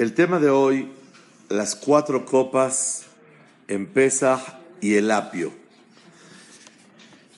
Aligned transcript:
El 0.00 0.14
tema 0.14 0.38
de 0.38 0.48
hoy, 0.48 0.88
las 1.50 1.74
cuatro 1.74 2.24
copas 2.24 3.02
en 3.68 3.86
Pesach 3.86 4.40
y 4.80 4.94
el 4.94 5.10
apio. 5.10 5.52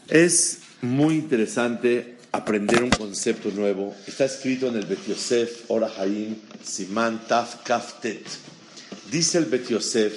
Es 0.07 0.61
muy 0.81 1.17
interesante 1.17 2.19
aprender 2.31 2.85
un 2.85 2.91
concepto 2.91 3.51
nuevo. 3.51 3.97
Está 4.07 4.27
escrito 4.27 4.69
en 4.69 4.77
el 4.77 4.87
Bet 4.87 5.05
Yosef, 5.09 5.65
Ora 5.67 5.91
Haim, 5.99 6.37
Siman 6.63 7.27
Taf 7.27 7.65
Kaftet. 7.65 8.25
Dice 9.11 9.39
el 9.39 9.47
Bet 9.47 9.67
Yosef 9.67 10.15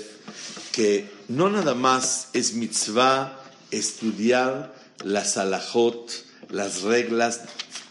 que 0.72 1.10
no 1.30 1.50
nada 1.50 1.74
más 1.74 2.28
es 2.34 2.54
mitzvah 2.54 3.44
estudiar 3.72 4.72
las 5.04 5.38
alajot, 5.38 6.12
las 6.52 6.84
reglas 6.84 7.42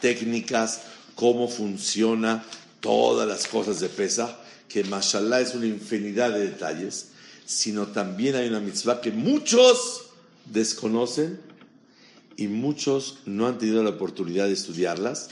técnicas, 0.00 0.82
cómo 1.16 1.48
funciona 1.48 2.45
todas 2.78 3.26
las 3.26 3.48
cosas 3.48 3.80
de 3.80 3.88
Pesach, 3.88 4.43
que 4.74 4.82
mashallah 4.82 5.40
es 5.40 5.54
una 5.54 5.66
infinidad 5.66 6.32
de 6.32 6.48
detalles, 6.48 7.10
sino 7.46 7.86
también 7.86 8.34
hay 8.34 8.48
una 8.48 8.58
mitzvah 8.58 9.00
que 9.00 9.12
muchos 9.12 10.06
desconocen 10.46 11.38
y 12.36 12.48
muchos 12.48 13.18
no 13.24 13.46
han 13.46 13.58
tenido 13.58 13.84
la 13.84 13.90
oportunidad 13.90 14.46
de 14.46 14.54
estudiarlas. 14.54 15.28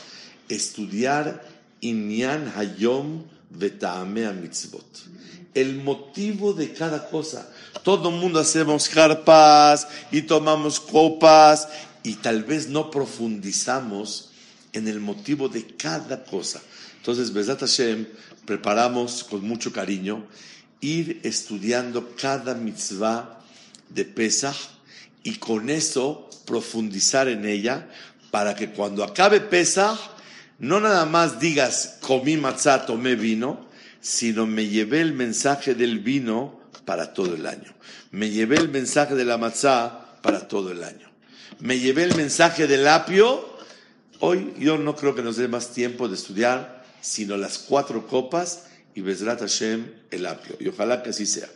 Estudiar 0.49 1.45
Inyan 1.81 2.53
Hayom 2.55 3.25
Vetaamea 3.51 4.33
Mitzvot. 4.33 4.87
El 5.55 5.83
motivo 5.83 6.53
de 6.53 6.73
cada 6.73 7.11
cosa. 7.11 7.53
Todo 7.83 8.11
el 8.11 8.15
mundo 8.15 8.39
hacemos 8.39 8.89
carpas 8.89 9.89
y 10.13 10.23
tomamos 10.23 10.79
copas 10.79 11.67
y 12.05 12.15
tal 12.15 12.45
vez 12.45 12.69
no 12.69 12.93
profundizamos 12.93 14.31
en 14.73 14.89
el 14.89 15.01
motivo 15.01 15.49
de 15.49 15.67
cada 15.77 16.25
cosa. 16.25 16.61
Entonces, 16.97 17.33
Besat 17.33 17.61
Hashem, 17.61 18.07
preparamos 18.47 19.25
con 19.25 19.43
mucho 19.43 19.73
cariño 19.73 20.27
ir 20.81 21.21
estudiando 21.23 22.15
cada 22.17 22.55
mitzvah 22.55 23.41
de 23.89 24.05
Pesach 24.05 24.57
y 25.23 25.37
con 25.37 25.71
eso 25.71 26.29
profundizar 26.47 27.29
en 27.29 27.47
ella 27.47 27.89
para 28.31 28.55
que 28.57 28.71
cuando 28.71 29.05
acabe 29.05 29.41
Pesach 29.41 29.99
no 30.59 30.81
nada 30.81 31.07
más 31.07 31.41
digas 31.41 31.99
comí 32.01 32.37
matzah, 32.37 32.87
tomé 32.87 33.17
vino, 33.17 33.67
sino 34.01 34.47
me 34.47 34.69
llevé 34.69 35.01
el 35.01 35.13
mensaje 35.13 35.75
del 35.75 35.99
vino 35.99 36.61
para 36.85 37.13
todo 37.13 37.35
el 37.35 37.47
año. 37.47 37.75
Me 38.11 38.31
llevé 38.31 38.57
el 38.57 38.69
mensaje 38.69 39.15
de 39.15 39.25
la 39.25 39.39
matzah 39.39 40.19
para 40.23 40.47
todo 40.47 40.71
el 40.71 40.85
año. 40.85 41.11
Me 41.59 41.79
llevé 41.79 42.05
el 42.05 42.15
mensaje 42.17 42.67
del 42.67 42.87
apio. 42.87 43.52
Hoy 44.25 44.55
yo 44.57 44.79
no 44.79 44.95
creo 44.95 45.17
que 45.17 45.23
nos 45.23 45.37
dé 45.37 45.49
más 45.49 45.73
tiempo 45.73 46.07
de 46.07 46.15
estudiar, 46.15 46.85
sino 47.01 47.37
las 47.37 47.59
cuatro 47.59 48.07
copas 48.07 48.67
y 48.95 49.01
Bezrat 49.01 49.41
Hashem 49.41 49.91
el 50.13 50.27
apio. 50.27 50.55
Y 50.61 50.69
ojalá 50.69 51.03
que 51.03 51.11
así 51.11 51.27
sea. 51.27 51.49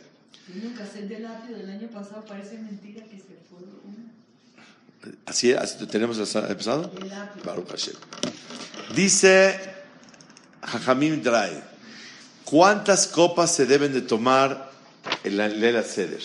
Nunca 0.53 0.85
sé 0.85 0.99
el 0.99 1.07
del 1.07 1.25
apio 1.25 1.55
del 1.55 1.69
año 1.69 1.87
pasado, 1.87 2.25
parece 2.25 2.57
mentira 2.57 3.05
que 3.05 3.15
se 3.19 3.37
fue 3.49 3.59
uno. 3.85 5.15
¿Así, 5.25 5.53
así 5.53 5.87
tenemos 5.87 6.17
empezado? 6.19 6.91
El 7.01 7.13
apio. 7.13 7.41
Baruch 7.45 7.69
Hashem. 7.69 7.95
Dice 8.93 9.57
Jajamim 10.61 11.23
Drai, 11.23 11.63
¿cuántas 12.43 13.07
copas 13.07 13.55
se 13.55 13.65
deben 13.65 13.93
de 13.93 14.01
tomar 14.01 14.73
en 15.23 15.37
la 15.37 15.47
Lela 15.47 15.83
Seder? 15.83 16.21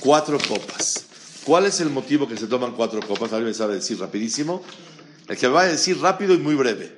Cuatro 0.00 0.38
copas. 0.38 1.04
¿Cuál 1.44 1.66
es 1.66 1.80
el 1.80 1.90
motivo 1.90 2.26
que 2.26 2.38
se 2.38 2.46
toman 2.46 2.72
cuatro 2.72 3.00
copas? 3.06 3.34
¿Alguien 3.34 3.52
sabe 3.54 3.74
decir 3.74 4.00
rapidísimo? 4.00 4.64
El 5.28 5.36
que 5.36 5.48
va 5.48 5.62
a 5.62 5.66
decir 5.66 6.00
rápido 6.00 6.34
y 6.34 6.38
muy 6.38 6.54
breve. 6.54 6.96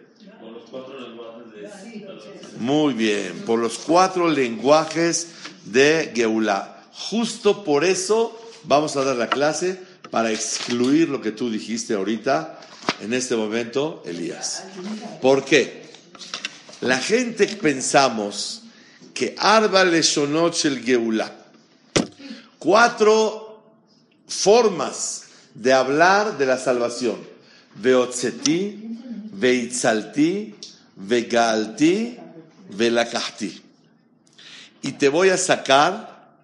Muy 2.59 2.93
bien, 2.94 3.43
por 3.47 3.59
los 3.59 3.78
cuatro 3.78 4.28
lenguajes 4.28 5.28
de 5.65 6.12
Geulah. 6.15 6.83
Justo 6.93 7.65
por 7.65 7.84
eso 7.84 8.38
vamos 8.65 8.97
a 8.97 9.05
dar 9.05 9.17
la 9.17 9.28
clase 9.28 9.81
para 10.11 10.33
excluir 10.33 11.09
lo 11.09 11.21
que 11.21 11.33
tú 11.33 11.50
dijiste 11.50 11.94
ahorita, 11.94 12.59
en 13.00 13.15
este 13.15 13.37
momento, 13.37 14.03
Elías. 14.06 14.65
¿Por 15.21 15.44
qué? 15.44 15.88
La 16.81 16.99
gente 16.99 17.47
pensamos 17.47 18.62
que 19.15 19.34
Arba 19.38 19.84
Leshonot 19.84 20.65
el 20.65 20.84
Geulah, 20.84 21.33
cuatro 22.59 23.62
formas 24.27 25.25
de 25.55 25.72
hablar 25.72 26.38
de 26.38 26.47
la 26.47 26.59
salvación. 26.59 27.17
Veotzeti, 27.81 28.99
Veitzalti, 29.33 30.55
Vegalti, 30.97 32.19
Velakahti. 32.71 33.62
Y 34.83 34.93
te 34.93 35.09
voy 35.09 35.31
a 35.31 35.37
sacar, 35.37 36.38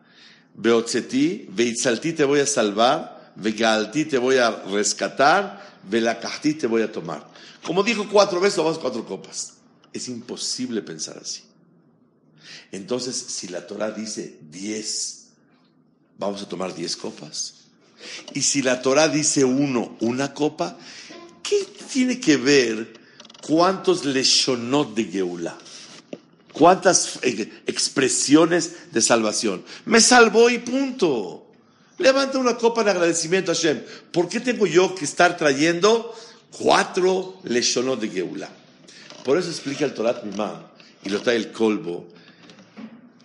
Beotzeti, 0.54 1.46
Veitzalti 1.50 2.12
te 2.12 2.24
voy 2.24 2.40
a 2.40 2.46
salvar, 2.46 3.32
Vegalti 3.36 4.04
te 4.04 4.18
voy 4.18 4.36
a 4.36 4.50
rescatar, 4.50 5.80
Velakahti 5.88 6.54
te 6.54 6.66
voy 6.66 6.82
a 6.82 6.92
tomar. 6.92 7.28
Como 7.64 7.82
dijo 7.82 8.08
cuatro 8.08 8.40
veces, 8.40 8.58
vamos 8.58 8.78
cuatro 8.78 9.04
copas. 9.04 9.54
Es 9.92 10.08
imposible 10.08 10.82
pensar 10.82 11.18
así. 11.18 11.42
Entonces, 12.72 13.16
si 13.16 13.48
la 13.48 13.66
Torah 13.66 13.90
dice 13.90 14.38
diez, 14.50 15.28
vamos 16.18 16.42
a 16.42 16.48
tomar 16.48 16.74
diez 16.74 16.96
copas. 16.96 17.54
Y 18.32 18.42
si 18.42 18.62
la 18.62 18.82
Torah 18.82 19.08
dice 19.08 19.44
uno, 19.44 19.96
una 20.00 20.34
copa, 20.34 20.76
¿qué 21.03 21.03
tiene 21.94 22.18
que 22.18 22.36
ver 22.36 22.92
cuántos 23.40 24.04
leshonot 24.04 24.96
de 24.96 25.04
Geulah? 25.04 25.56
¿Cuántas 26.52 27.20
eh, 27.22 27.62
expresiones 27.68 28.92
de 28.92 29.00
salvación? 29.00 29.64
Me 29.84 30.00
salvó 30.00 30.50
y 30.50 30.58
punto. 30.58 31.46
Levanta 31.98 32.38
una 32.38 32.56
copa 32.56 32.82
de 32.82 32.90
agradecimiento 32.90 33.52
a 33.52 33.54
Hashem. 33.54 33.80
¿Por 34.10 34.28
qué 34.28 34.40
tengo 34.40 34.66
yo 34.66 34.92
que 34.96 35.04
estar 35.04 35.36
trayendo 35.36 36.12
cuatro 36.50 37.38
leshonot 37.44 38.00
de 38.00 38.08
Geulah? 38.08 38.50
Por 39.24 39.38
eso 39.38 39.48
explica 39.50 39.84
el 39.84 39.94
Torat 39.94 40.24
Mimá 40.24 40.72
y 41.04 41.10
lo 41.10 41.22
trae 41.22 41.36
el 41.36 41.52
colbo 41.52 42.08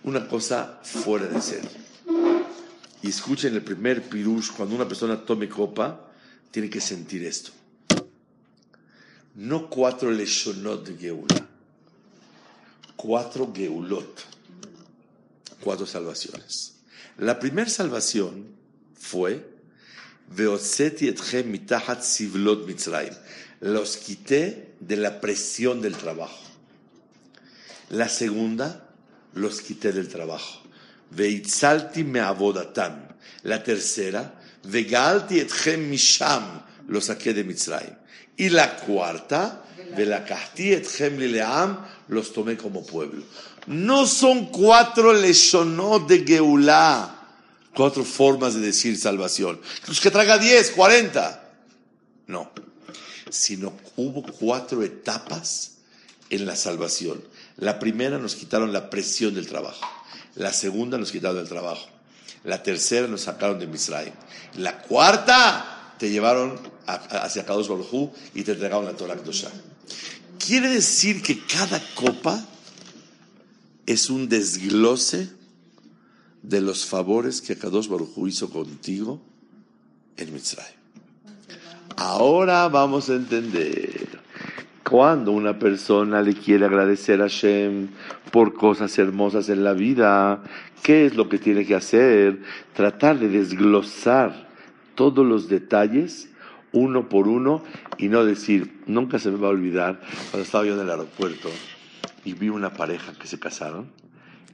una 0.04 0.28
cosa 0.28 0.78
fuera 0.84 1.26
de 1.26 1.42
serie. 1.42 1.70
Y 3.02 3.08
escuchen 3.08 3.52
el 3.52 3.62
primer 3.62 4.02
pirush, 4.02 4.52
cuando 4.52 4.76
una 4.76 4.86
persona 4.86 5.16
tome 5.16 5.48
copa, 5.48 6.08
tiene 6.52 6.70
que 6.70 6.80
sentir 6.80 7.24
esto. 7.24 7.50
No 9.34 9.70
cuatro 9.70 10.10
leshonot 10.10 10.86
de 10.86 10.96
Geulah, 10.96 11.46
cuatro 12.96 13.52
geulot, 13.54 14.26
cuatro 15.60 15.86
salvaciones. 15.86 16.74
La 17.18 17.38
primera 17.38 17.70
salvación 17.70 18.46
fue. 18.94 19.48
Los 23.60 23.96
quité 23.96 24.74
de 24.80 24.96
la 24.96 25.20
presión 25.20 25.82
del 25.82 25.96
trabajo. 25.96 26.38
La 27.90 28.08
segunda, 28.08 28.88
los 29.34 29.60
quité 29.60 29.92
del 29.92 30.08
trabajo. 30.08 30.62
Veitzalti 31.10 32.04
me 32.04 32.20
abodatam. 32.20 33.08
La 33.42 33.62
tercera, 33.62 34.40
Vegalti 34.64 35.40
etchem 35.40 35.88
misham. 35.90 36.62
Los 36.88 37.06
saqué 37.06 37.34
de 37.34 37.44
Mitzrayim. 37.44 37.99
Y 38.40 38.48
la 38.48 38.74
cuarta. 38.74 39.60
Los 42.08 42.32
tomé 42.32 42.56
como 42.56 42.86
pueblo. 42.86 43.22
No 43.66 44.06
son 44.06 44.46
cuatro 44.46 45.12
leshonot 45.12 46.08
de 46.08 46.24
Geulah. 46.24 47.16
Cuatro 47.74 48.02
formas 48.02 48.54
de 48.54 48.60
decir 48.60 48.96
salvación. 48.96 49.60
Que 50.00 50.10
traga 50.10 50.38
diez, 50.38 50.70
cuarenta. 50.70 51.50
No. 52.28 52.50
Sino 53.28 53.74
hubo 53.96 54.22
cuatro 54.22 54.82
etapas 54.82 55.72
en 56.30 56.46
la 56.46 56.56
salvación. 56.56 57.22
La 57.58 57.78
primera 57.78 58.16
nos 58.16 58.36
quitaron 58.36 58.72
la 58.72 58.88
presión 58.88 59.34
del 59.34 59.48
trabajo. 59.48 59.86
La 60.36 60.54
segunda 60.54 60.96
nos 60.96 61.12
quitaron 61.12 61.36
el 61.36 61.48
trabajo. 61.48 61.86
La 62.44 62.62
tercera 62.62 63.06
nos 63.06 63.20
sacaron 63.20 63.58
de 63.58 63.66
Misraim. 63.66 64.14
La 64.54 64.78
cuarta 64.78 65.79
te 66.00 66.10
llevaron 66.10 66.58
hacia 66.86 67.44
Kadosh 67.44 67.68
Baruj 67.68 68.10
y 68.34 68.42
te 68.42 68.52
entregaron 68.52 68.86
la 68.86 68.94
Torah 68.94 69.16
Kedoshah. 69.16 69.52
quiere 70.38 70.70
decir 70.70 71.20
que 71.20 71.38
cada 71.40 71.78
copa 71.94 72.42
es 73.84 74.08
un 74.08 74.26
desglose 74.26 75.28
de 76.42 76.62
los 76.62 76.86
favores 76.86 77.42
que 77.42 77.58
Kadosh 77.58 77.88
Baruj 77.88 78.26
hizo 78.26 78.48
contigo 78.48 79.20
en 80.16 80.32
Mitzrayim. 80.32 80.80
Ahora 81.96 82.66
vamos 82.68 83.10
a 83.10 83.16
entender 83.16 84.08
cuando 84.88 85.32
una 85.32 85.58
persona 85.58 86.22
le 86.22 86.32
quiere 86.32 86.64
agradecer 86.64 87.20
a 87.20 87.24
Hashem 87.24 87.88
por 88.32 88.54
cosas 88.54 88.98
hermosas 88.98 89.50
en 89.50 89.64
la 89.64 89.74
vida, 89.74 90.42
¿qué 90.82 91.04
es 91.04 91.14
lo 91.14 91.28
que 91.28 91.38
tiene 91.38 91.66
que 91.66 91.74
hacer? 91.74 92.40
Tratar 92.72 93.18
de 93.18 93.28
desglosar 93.28 94.49
todos 95.00 95.26
los 95.26 95.48
detalles 95.48 96.28
uno 96.72 97.08
por 97.08 97.26
uno 97.26 97.64
y 97.96 98.08
no 98.08 98.22
decir, 98.22 98.82
nunca 98.84 99.18
se 99.18 99.30
me 99.30 99.38
va 99.38 99.46
a 99.46 99.50
olvidar 99.50 99.98
cuando 100.30 100.44
estaba 100.44 100.66
yo 100.66 100.74
en 100.74 100.80
el 100.80 100.90
aeropuerto 100.90 101.48
y 102.22 102.34
vi 102.34 102.50
una 102.50 102.74
pareja 102.74 103.14
que 103.14 103.26
se 103.26 103.38
casaron 103.38 103.90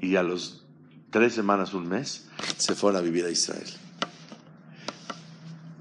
y 0.00 0.14
a 0.14 0.22
los 0.22 0.64
tres 1.10 1.34
semanas, 1.34 1.74
un 1.74 1.88
mes, 1.88 2.28
se 2.58 2.76
fueron 2.76 3.00
a 3.00 3.02
vivir 3.02 3.24
a 3.24 3.30
Israel. 3.30 3.68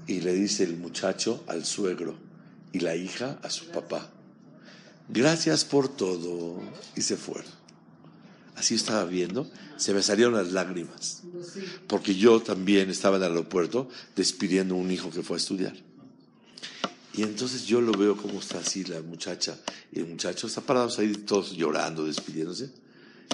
Y 0.08 0.22
le 0.22 0.32
dice 0.32 0.64
el 0.64 0.76
muchacho 0.76 1.44
al 1.46 1.64
suegro 1.64 2.16
y 2.72 2.80
la 2.80 2.96
hija 2.96 3.38
a 3.44 3.50
su 3.50 3.70
papá, 3.70 4.10
gracias 5.08 5.64
por 5.64 5.86
todo. 5.86 6.60
Y 6.96 7.02
se 7.02 7.16
fueron. 7.16 7.55
Así 8.56 8.74
estaba 8.74 9.04
viendo, 9.04 9.50
se 9.76 9.92
me 9.92 10.02
salieron 10.02 10.34
las 10.34 10.52
lágrimas. 10.52 11.22
Porque 11.86 12.14
yo 12.14 12.40
también 12.40 12.88
estaba 12.90 13.16
en 13.18 13.22
el 13.22 13.30
aeropuerto 13.30 13.88
despidiendo 14.14 14.74
a 14.74 14.78
un 14.78 14.90
hijo 14.90 15.10
que 15.10 15.22
fue 15.22 15.36
a 15.36 15.40
estudiar. 15.40 15.74
Y 17.12 17.22
entonces 17.22 17.64
yo 17.64 17.80
lo 17.80 17.92
veo 17.92 18.16
como 18.16 18.40
está 18.40 18.58
así 18.58 18.84
la 18.84 19.00
muchacha 19.00 19.58
y 19.90 20.00
el 20.00 20.06
muchacho 20.06 20.46
está 20.46 20.60
parados 20.60 20.98
ahí 20.98 21.12
todos 21.12 21.52
llorando, 21.52 22.04
despidiéndose. 22.04 22.70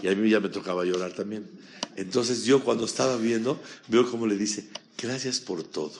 Y 0.02 0.08
a 0.08 0.14
mí 0.14 0.30
ya 0.30 0.40
me 0.40 0.48
tocaba 0.48 0.84
llorar 0.84 1.12
también. 1.12 1.48
Entonces 1.96 2.44
yo 2.44 2.62
cuando 2.62 2.84
estaba 2.84 3.16
viendo, 3.16 3.60
veo 3.88 4.08
como 4.10 4.26
le 4.26 4.36
dice, 4.36 4.68
gracias 4.96 5.40
por 5.40 5.62
todo. 5.64 5.92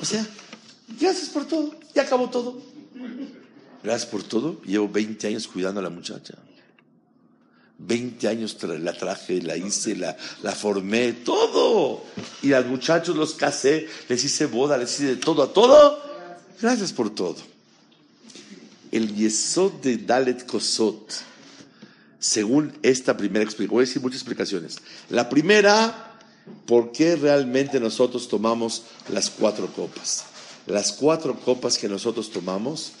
O 0.00 0.04
sea, 0.04 0.26
gracias 1.00 1.28
por 1.30 1.46
todo, 1.46 1.74
ya 1.94 2.02
acabó 2.02 2.30
todo. 2.30 2.62
Gracias 3.82 4.10
por 4.10 4.22
todo. 4.22 4.60
Llevo 4.62 4.88
20 4.88 5.26
años 5.28 5.46
cuidando 5.46 5.80
a 5.80 5.82
la 5.82 5.90
muchacha. 5.90 6.34
20 7.78 8.28
años 8.28 8.56
la 8.62 8.96
traje, 8.96 9.42
la 9.42 9.56
hice, 9.56 9.96
la, 9.96 10.16
la 10.42 10.52
formé, 10.52 11.12
todo. 11.12 12.02
Y 12.42 12.52
a 12.52 12.60
los 12.60 12.70
muchachos 12.70 13.16
los 13.16 13.34
casé, 13.34 13.86
les 14.08 14.24
hice 14.24 14.46
boda, 14.46 14.78
les 14.78 14.94
hice 14.94 15.06
de 15.06 15.16
todo 15.16 15.42
a 15.42 15.52
todo 15.52 16.06
Gracias 16.60 16.92
por 16.92 17.14
todo. 17.14 17.36
El 18.90 19.14
Yesod 19.14 19.72
de 19.82 19.98
Dalet 19.98 20.46
Kosot, 20.46 21.12
según 22.18 22.72
esta 22.82 23.16
primera 23.16 23.44
explicación, 23.44 23.74
voy 23.74 23.82
a 23.82 23.86
decir 23.86 24.00
muchas 24.00 24.20
explicaciones. 24.20 24.78
La 25.10 25.28
primera, 25.28 26.18
¿por 26.64 26.92
qué 26.92 27.16
realmente 27.16 27.78
nosotros 27.78 28.26
tomamos 28.28 28.84
las 29.10 29.28
cuatro 29.28 29.66
copas? 29.66 30.24
Las 30.66 30.92
cuatro 30.92 31.38
copas 31.38 31.76
que 31.76 31.88
nosotros 31.88 32.30
tomamos 32.30 32.92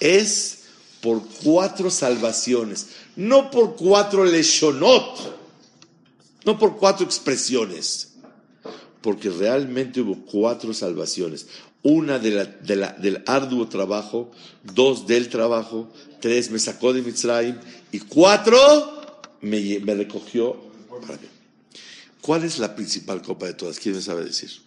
es 0.00 0.65
por 1.00 1.22
cuatro 1.42 1.90
salvaciones, 1.90 2.88
no 3.16 3.50
por 3.50 3.76
cuatro 3.76 4.24
leshonot, 4.24 5.18
no 6.44 6.58
por 6.58 6.76
cuatro 6.76 7.04
expresiones, 7.04 8.14
porque 9.00 9.30
realmente 9.30 10.00
hubo 10.00 10.24
cuatro 10.24 10.72
salvaciones. 10.74 11.46
Una 11.82 12.18
del 12.18 13.22
arduo 13.26 13.68
trabajo, 13.68 14.30
dos 14.64 15.06
del 15.06 15.28
trabajo, 15.28 15.88
tres 16.20 16.50
me 16.50 16.58
sacó 16.58 16.92
de 16.92 17.02
Mitzrayim 17.02 17.56
y 17.92 18.00
cuatro 18.00 19.20
me, 19.40 19.78
me 19.80 19.94
recogió 19.94 20.56
para 21.00 21.14
mí. 21.18 21.28
¿Cuál 22.20 22.42
es 22.42 22.58
la 22.58 22.74
principal 22.74 23.22
copa 23.22 23.46
de 23.46 23.54
todas? 23.54 23.78
¿Quién 23.78 23.94
me 23.94 24.02
sabe 24.02 24.24
decir? 24.24 24.65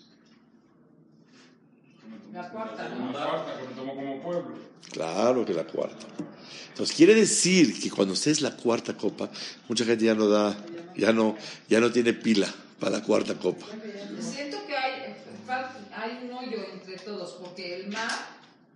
La 2.34 2.50
cuarta, 2.50 2.90
La 2.90 3.12
cuarta 3.12 3.60
que 3.60 3.68
me 3.68 3.74
tomó 3.74 3.96
como 3.96 4.22
pueblo. 4.22 4.58
Claro 4.92 5.46
que 5.46 5.54
la 5.54 5.66
cuarta. 5.66 6.06
Entonces 6.70 6.96
quiere 6.96 7.16
decir 7.16 7.80
que 7.80 7.90
cuando 7.90 8.14
usted 8.14 8.32
es 8.32 8.42
la 8.42 8.56
cuarta 8.56 8.96
copa, 8.96 9.30
mucha 9.68 9.84
gente 9.84 10.06
ya 10.06 10.16
no 10.16 10.28
da, 10.28 10.56
ya 10.96 11.12
no, 11.12 11.36
ya 11.68 11.80
no 11.80 11.92
tiene 11.92 12.14
pila 12.14 12.48
para 12.80 12.98
la 12.98 13.04
cuarta 13.04 13.34
copa. 13.36 13.66
Siento 14.22 14.58
que 14.66 14.78
hay, 14.78 15.16
hay 15.94 16.28
un 16.28 16.38
hoyo 16.38 16.58
entre 16.74 16.98
todos, 16.98 17.34
porque 17.34 17.82
el 17.82 17.90
mar, 17.90 18.10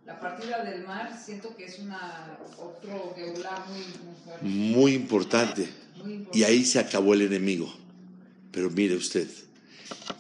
la 0.06 0.20
partida 0.20 0.64
del 0.64 0.86
mar, 0.86 1.18
siento 1.24 1.56
que 1.56 1.66
es 1.66 1.80
una 1.80 2.38
otro 2.58 3.14
geulá 3.16 3.66
muy, 3.70 3.80
muy 3.80 4.16
fuerte. 4.24 4.46
Muy 4.46 4.94
importante. 4.94 5.70
Muy 6.04 6.14
importante. 6.14 6.38
Y 6.38 6.44
ahí 6.44 6.66
se 6.66 6.80
acabó 6.80 7.14
el 7.14 7.22
enemigo. 7.22 7.74
Pero 8.52 8.70
mire 8.70 8.96
usted, 8.96 9.28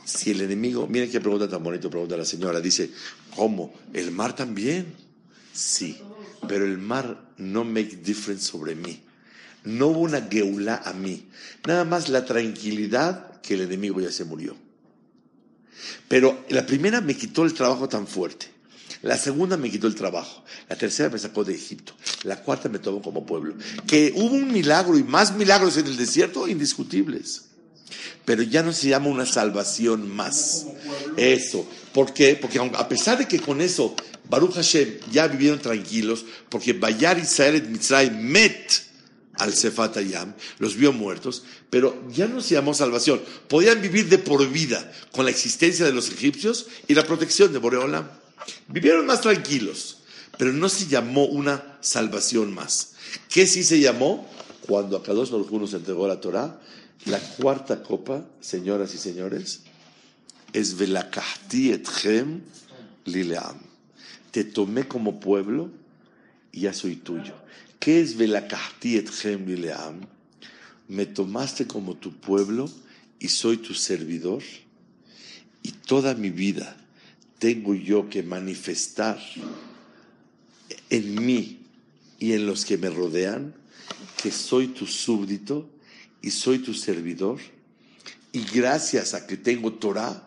si 0.05 0.31
el 0.31 0.41
enemigo, 0.41 0.87
mire 0.87 1.09
qué 1.09 1.19
pregunta 1.19 1.49
tan 1.49 1.63
bonita 1.63 1.89
pregunta 1.89 2.17
la 2.17 2.25
señora, 2.25 2.59
dice, 2.59 2.91
¿cómo? 3.35 3.73
¿El 3.93 4.11
mar 4.11 4.35
también? 4.35 4.93
Sí, 5.53 5.97
pero 6.47 6.65
el 6.65 6.77
mar 6.77 7.31
no 7.37 7.63
make 7.63 7.97
difference 8.03 8.45
sobre 8.45 8.75
mí. 8.75 9.01
No 9.63 9.87
hubo 9.87 9.99
una 10.01 10.21
geulá 10.29 10.81
a 10.85 10.93
mí. 10.93 11.27
Nada 11.65 11.85
más 11.85 12.09
la 12.09 12.25
tranquilidad 12.25 13.41
que 13.41 13.53
el 13.53 13.61
enemigo 13.61 14.01
ya 14.01 14.11
se 14.11 14.25
murió. 14.25 14.55
Pero 16.07 16.45
la 16.49 16.65
primera 16.65 17.01
me 17.01 17.15
quitó 17.15 17.43
el 17.43 17.53
trabajo 17.53 17.87
tan 17.87 18.07
fuerte. 18.07 18.47
La 19.03 19.17
segunda 19.17 19.57
me 19.57 19.69
quitó 19.69 19.87
el 19.87 19.95
trabajo. 19.95 20.43
La 20.69 20.77
tercera 20.77 21.09
me 21.09 21.19
sacó 21.19 21.43
de 21.43 21.53
Egipto. 21.53 21.93
La 22.23 22.41
cuarta 22.41 22.69
me 22.69 22.79
tomó 22.79 23.01
como 23.01 23.25
pueblo. 23.25 23.55
Que 23.85 24.13
hubo 24.15 24.33
un 24.35 24.51
milagro 24.51 24.97
y 24.97 25.03
más 25.03 25.35
milagros 25.35 25.77
en 25.77 25.87
el 25.87 25.97
desierto, 25.97 26.47
indiscutibles. 26.47 27.52
Pero 28.25 28.43
ya 28.43 28.63
no 28.63 28.73
se 28.73 28.89
llama 28.89 29.07
una 29.07 29.25
salvación 29.25 30.09
más. 30.13 30.67
Eso. 31.17 31.67
¿Por 31.93 32.13
qué? 32.13 32.35
Porque 32.35 32.59
a 32.59 32.87
pesar 32.87 33.17
de 33.17 33.27
que 33.27 33.39
con 33.39 33.61
eso 33.61 33.95
Baruch 34.29 34.55
Hashem 34.55 34.99
ya 35.11 35.27
vivieron 35.27 35.59
tranquilos, 35.59 36.25
porque 36.49 36.73
Bayar 36.73 37.19
Israel 37.19 37.55
et 37.55 37.67
Mitzrayim 37.67 38.15
met 38.17 38.83
al 39.39 39.53
Sefat 39.53 39.97
Hayam, 39.97 40.33
los 40.59 40.75
vio 40.75 40.93
muertos, 40.93 41.43
pero 41.69 42.03
ya 42.09 42.27
no 42.27 42.41
se 42.41 42.55
llamó 42.55 42.73
salvación. 42.73 43.21
Podían 43.47 43.81
vivir 43.81 44.07
de 44.09 44.17
por 44.17 44.47
vida 44.49 44.91
con 45.11 45.25
la 45.25 45.31
existencia 45.31 45.85
de 45.85 45.93
los 45.93 46.09
egipcios 46.09 46.67
y 46.87 46.93
la 46.93 47.05
protección 47.05 47.51
de 47.51 47.59
Boreolam. 47.59 48.07
Vivieron 48.67 49.05
más 49.05 49.21
tranquilos, 49.21 49.99
pero 50.37 50.53
no 50.53 50.69
se 50.69 50.87
llamó 50.87 51.25
una 51.25 51.77
salvación 51.81 52.53
más. 52.53 52.93
¿Qué 53.29 53.47
sí 53.47 53.63
se 53.63 53.79
llamó? 53.79 54.29
Cuando 54.67 54.95
a 54.95 55.03
Kadosh 55.03 55.29
Baruj 55.29 55.51
nos 55.51 55.73
entregó 55.73 56.07
la 56.07 56.21
Torah, 56.21 56.59
la 57.05 57.19
cuarta 57.19 57.83
copa, 57.83 58.25
señoras 58.39 58.93
y 58.93 58.97
señores, 58.97 59.61
es 60.53 60.77
Velakahti 60.77 61.71
etchem 61.71 62.41
lileam. 63.05 63.59
Te 64.31 64.43
tomé 64.43 64.87
como 64.87 65.19
pueblo 65.19 65.71
y 66.51 66.61
ya 66.61 66.73
soy 66.73 66.95
tuyo. 66.95 67.33
¿Qué 67.79 68.01
es 68.01 68.15
Velakahti 68.15 68.97
etchem 68.97 69.45
lileam? 69.45 70.01
Me 70.87 71.05
tomaste 71.05 71.67
como 71.67 71.95
tu 71.95 72.13
pueblo 72.13 72.69
y 73.19 73.27
soy 73.29 73.57
tu 73.57 73.73
servidor. 73.73 74.43
Y 75.61 75.71
toda 75.71 76.13
mi 76.13 76.29
vida 76.29 76.77
tengo 77.39 77.73
yo 77.73 78.09
que 78.09 78.23
manifestar 78.23 79.19
en 80.89 81.25
mí 81.25 81.59
y 82.19 82.33
en 82.33 82.45
los 82.45 82.65
que 82.65 82.77
me 82.77 82.89
rodean 82.89 83.53
que 84.21 84.31
soy 84.31 84.67
tu 84.67 84.85
súbdito 84.85 85.69
y 86.23 86.31
soy 86.31 86.59
tu 86.59 86.73
servidor. 86.73 87.37
Y 88.31 88.43
gracias 88.45 89.13
a 89.13 89.27
que 89.27 89.37
tengo 89.37 89.73
Torah 89.73 90.23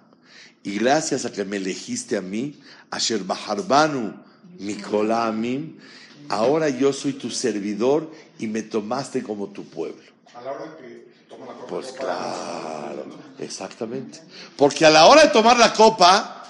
y 0.62 0.78
gracias 0.78 1.24
a 1.24 1.32
que 1.32 1.44
me 1.44 1.56
elegiste 1.56 2.16
a 2.16 2.20
mí, 2.20 2.60
Asher 2.90 3.24
Baharbanu 3.24 4.14
Mikola 4.60 5.26
Amim, 5.26 5.76
ahora 6.28 6.68
yo 6.68 6.92
soy 6.92 7.14
tu 7.14 7.30
servidor 7.30 8.12
y 8.38 8.46
me 8.46 8.62
tomaste 8.62 9.22
como 9.22 9.48
tu 9.48 9.64
pueblo. 9.64 10.02
A 10.34 10.42
la 10.42 10.52
hora 10.52 10.76
que 10.76 11.08
toma 11.28 11.46
la 11.46 11.52
copa. 11.54 11.66
Pues 11.66 11.92
claro, 11.92 13.06
exactamente. 13.40 14.20
Porque 14.56 14.86
a 14.86 14.90
la 14.90 15.06
hora 15.06 15.22
de 15.22 15.30
tomar 15.30 15.58
la 15.58 15.72
copa, 15.72 16.44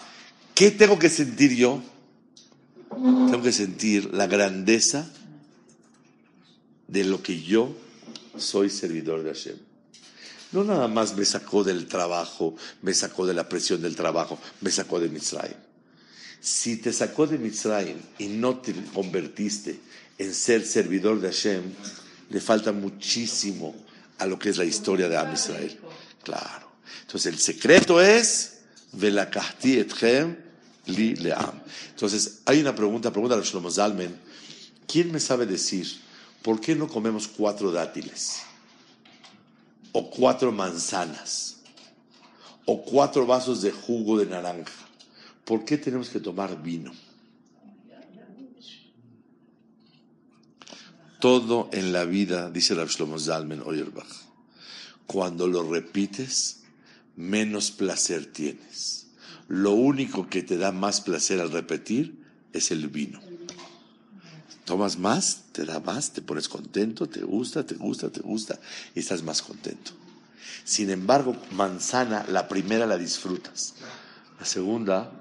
¿qué 0.54 0.70
tengo 0.70 0.98
que 0.98 1.08
sentir 1.08 1.54
yo? 1.54 1.80
Tengo 2.90 3.42
que 3.42 3.52
sentir 3.52 4.12
la 4.12 4.26
grandeza 4.26 5.10
de 6.88 7.04
lo 7.04 7.22
que 7.22 7.42
yo 7.42 7.74
soy 8.38 8.70
servidor 8.70 9.22
de 9.22 9.32
Hashem. 9.32 9.56
No 10.52 10.64
nada 10.64 10.88
más 10.88 11.16
me 11.16 11.24
sacó 11.24 11.64
del 11.64 11.86
trabajo, 11.86 12.56
me 12.82 12.94
sacó 12.94 13.26
de 13.26 13.34
la 13.34 13.48
presión 13.48 13.82
del 13.82 13.96
trabajo, 13.96 14.38
me 14.60 14.70
sacó 14.70 15.00
de 15.00 15.08
Mitzrayim. 15.08 15.56
Si 16.40 16.76
te 16.76 16.92
sacó 16.92 17.26
de 17.26 17.38
Mitzrayim 17.38 17.98
y 18.18 18.28
no 18.28 18.58
te 18.58 18.72
convertiste 18.94 19.80
en 20.18 20.32
ser 20.32 20.64
servidor 20.64 21.20
de 21.20 21.28
Hashem, 21.28 21.62
le 22.30 22.40
falta 22.40 22.72
muchísimo 22.72 23.74
a 24.18 24.26
lo 24.26 24.38
que 24.38 24.50
es 24.50 24.56
la 24.56 24.64
historia 24.64 25.08
de 25.08 25.16
Am 25.16 25.32
Israel. 25.34 25.78
Claro. 26.22 26.70
Entonces 27.02 27.32
el 27.32 27.38
secreto 27.38 28.00
es 28.00 28.58
Velakahti 28.92 29.78
etchem 29.78 30.36
li 30.86 31.16
leam. 31.16 31.60
Entonces 31.90 32.38
hay 32.44 32.60
una 32.60 32.74
pregunta, 32.74 33.12
pregunta 33.12 33.36
a 33.36 33.42
Shlomo 33.42 33.70
Zalmen. 33.70 34.16
¿Quién 34.86 35.10
me 35.12 35.20
sabe 35.20 35.46
decir 35.46 36.05
¿por 36.46 36.60
qué 36.60 36.76
no 36.76 36.86
comemos 36.86 37.26
cuatro 37.26 37.72
dátiles? 37.72 38.42
O 39.90 40.08
cuatro 40.08 40.52
manzanas. 40.52 41.56
O 42.66 42.84
cuatro 42.84 43.26
vasos 43.26 43.62
de 43.62 43.72
jugo 43.72 44.16
de 44.16 44.26
naranja. 44.26 44.86
¿Por 45.44 45.64
qué 45.64 45.76
tenemos 45.76 46.08
que 46.08 46.20
tomar 46.20 46.62
vino? 46.62 46.92
Todo 51.18 51.68
en 51.72 51.92
la 51.92 52.04
vida, 52.04 52.48
dice 52.48 52.76
Rav 52.76 52.90
Shlomo 52.90 53.18
Zalman 53.18 53.62
Oyerbach, 53.66 54.06
cuando 55.08 55.48
lo 55.48 55.68
repites, 55.68 56.62
menos 57.16 57.72
placer 57.72 58.26
tienes. 58.26 59.08
Lo 59.48 59.72
único 59.72 60.28
que 60.28 60.44
te 60.44 60.58
da 60.58 60.70
más 60.70 61.00
placer 61.00 61.40
al 61.40 61.50
repetir 61.50 62.22
es 62.52 62.70
el 62.70 62.86
vino. 62.86 63.35
Tomas 64.66 64.98
más, 64.98 65.42
te 65.52 65.64
da 65.64 65.78
más, 65.78 66.10
te 66.10 66.20
pones 66.20 66.48
contento, 66.48 67.08
te 67.08 67.20
gusta, 67.20 67.64
te 67.64 67.76
gusta, 67.76 68.10
te 68.10 68.20
gusta 68.20 68.58
y 68.96 69.00
estás 69.00 69.22
más 69.22 69.40
contento. 69.40 69.92
Sin 70.64 70.90
embargo, 70.90 71.36
manzana, 71.52 72.26
la 72.28 72.48
primera 72.48 72.84
la 72.84 72.98
disfrutas. 72.98 73.74
La 74.40 74.44
segunda, 74.44 75.12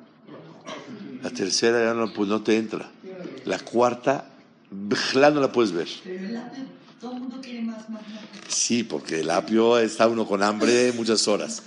la 1.21 1.29
tercera 1.29 1.85
ya 1.85 1.93
no, 1.93 2.11
pues 2.11 2.27
no 2.27 2.41
te 2.41 2.57
entra. 2.57 2.89
La 3.45 3.59
cuarta, 3.59 4.25
bjlá 4.71 5.29
no 5.29 5.41
la 5.41 5.51
puedes 5.51 5.71
ver. 5.71 5.89
Todo 6.99 7.13
el 7.13 7.19
mundo 7.19 7.39
quiere 7.39 7.61
más, 7.61 7.87
más, 7.87 8.01
más. 8.01 8.23
Sí, 8.47 8.83
porque 8.83 9.19
el 9.19 9.29
apio 9.29 9.77
está 9.77 10.07
uno 10.07 10.25
con 10.25 10.41
hambre 10.41 10.91
muchas 10.93 11.27
horas. 11.27 11.61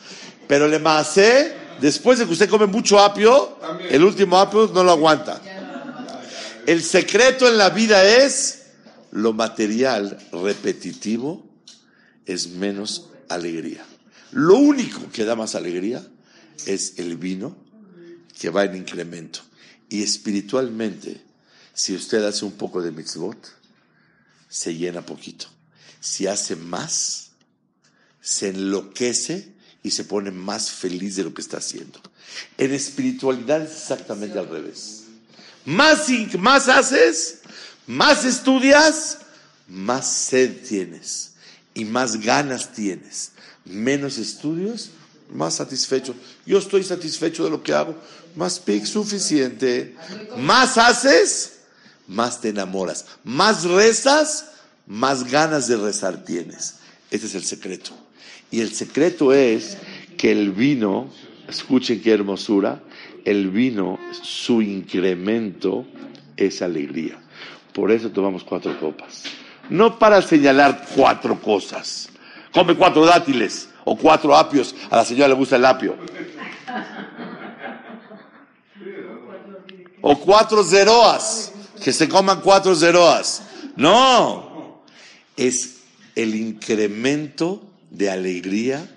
Pero 0.49 0.67
le 0.67 0.81
masé, 0.81 1.55
después 1.81 2.19
de 2.19 2.27
que 2.27 2.33
usted 2.33 2.51
come 2.51 2.67
mucho 2.67 2.99
apio, 2.99 3.57
el 3.89 4.03
último 4.03 4.37
apio 4.37 4.69
no 4.75 4.83
lo 4.83 4.91
aguanta. 4.91 5.41
El 6.69 6.83
secreto 6.83 7.49
en 7.49 7.57
la 7.57 7.71
vida 7.71 8.05
es 8.05 8.65
lo 9.13 9.33
material 9.33 10.19
repetitivo 10.33 11.49
es 12.27 12.49
menos 12.49 13.09
alegría. 13.31 13.87
Lo 14.33 14.57
único 14.57 15.11
que 15.11 15.25
da 15.25 15.35
más 15.35 15.55
alegría 15.55 16.07
es 16.67 16.99
el 16.99 17.17
vino 17.17 17.57
que 18.39 18.51
va 18.51 18.65
en 18.65 18.77
incremento. 18.77 19.41
Y 19.89 20.03
espiritualmente, 20.03 21.23
si 21.73 21.95
usted 21.95 22.23
hace 22.23 22.45
un 22.45 22.53
poco 22.53 22.83
de 22.83 22.93
mitzvot, 22.93 23.49
se 24.51 24.75
llena 24.75 25.01
poquito. 25.01 25.47
Si 26.01 26.27
hace 26.27 26.55
más, 26.55 27.31
se 28.21 28.51
enloquece 28.51 29.55
y 29.83 29.91
se 29.91 30.05
pone 30.05 30.33
más 30.33 30.71
feliz 30.71 31.17
de 31.17 31.25
lo 31.25 31.33
que 31.33 31.41
está 31.41 31.57
haciendo. 31.57 31.99
En 32.59 32.75
espiritualidad 32.75 33.63
es 33.63 33.71
exactamente 33.71 34.39
al 34.39 34.51
revés. 34.51 34.98
Más, 35.69 36.09
más 36.39 36.67
haces, 36.71 37.41
más 37.87 38.25
estudias, 38.25 39.19
más 39.69 40.11
sed 40.11 40.67
tienes 40.67 41.33
y 41.75 41.85
más 41.85 42.19
ganas 42.23 42.73
tienes. 42.73 43.33
Menos 43.67 44.17
estudios, 44.17 44.89
más 45.31 45.57
satisfecho. 45.57 46.15
Yo 46.47 46.57
estoy 46.57 46.85
satisfecho 46.85 47.45
de 47.45 47.51
lo 47.51 47.63
que 47.63 47.75
hago. 47.75 47.95
Más 48.35 48.59
pic 48.59 48.87
suficiente. 48.87 49.95
Más 50.39 50.79
haces, 50.79 51.59
más 52.07 52.41
te 52.41 52.49
enamoras. 52.49 53.05
Más 53.23 53.65
rezas, 53.65 54.47
más 54.87 55.31
ganas 55.31 55.69
de 55.69 55.77
rezar 55.77 56.25
tienes. 56.25 56.77
Ese 57.11 57.27
es 57.27 57.35
el 57.35 57.45
secreto. 57.45 57.91
Y 58.51 58.63
el 58.63 58.75
secreto 58.75 59.35
es 59.35 59.77
que 60.17 60.33
el 60.33 60.51
vino, 60.51 61.13
escuchen 61.47 62.01
qué 62.01 62.15
hermosura, 62.15 62.83
el 63.25 63.51
vino, 63.51 63.99
su 64.23 64.63
incremento 64.63 65.87
es 66.37 66.63
alegría. 66.63 67.19
Por 67.73 67.91
eso 67.91 68.11
tomamos 68.11 68.45
cuatro 68.45 68.79
copas. 68.79 69.25
No 69.71 69.99
para 69.99 70.23
señalar 70.23 70.87
cuatro 70.95 71.41
cosas. 71.41 72.09
Come 72.53 72.75
cuatro 72.75 73.05
dátiles 73.05 73.69
o 73.85 73.97
cuatro 73.97 74.37
apios. 74.37 74.75
A 74.91 74.97
la 74.97 75.05
señora 75.05 75.29
le 75.29 75.35
gusta 75.35 75.57
el 75.57 75.65
apio. 75.65 75.97
O 80.01 80.19
cuatro 80.19 80.65
zeroas. 80.65 81.53
Que 81.83 81.93
se 81.93 82.09
coman 82.09 82.41
cuatro 82.41 82.75
zeroas. 82.75 83.43
No. 83.77 84.83
Es 85.37 85.83
el 86.15 86.35
incremento 86.35 87.63
de 87.91 88.11
alegría 88.11 88.89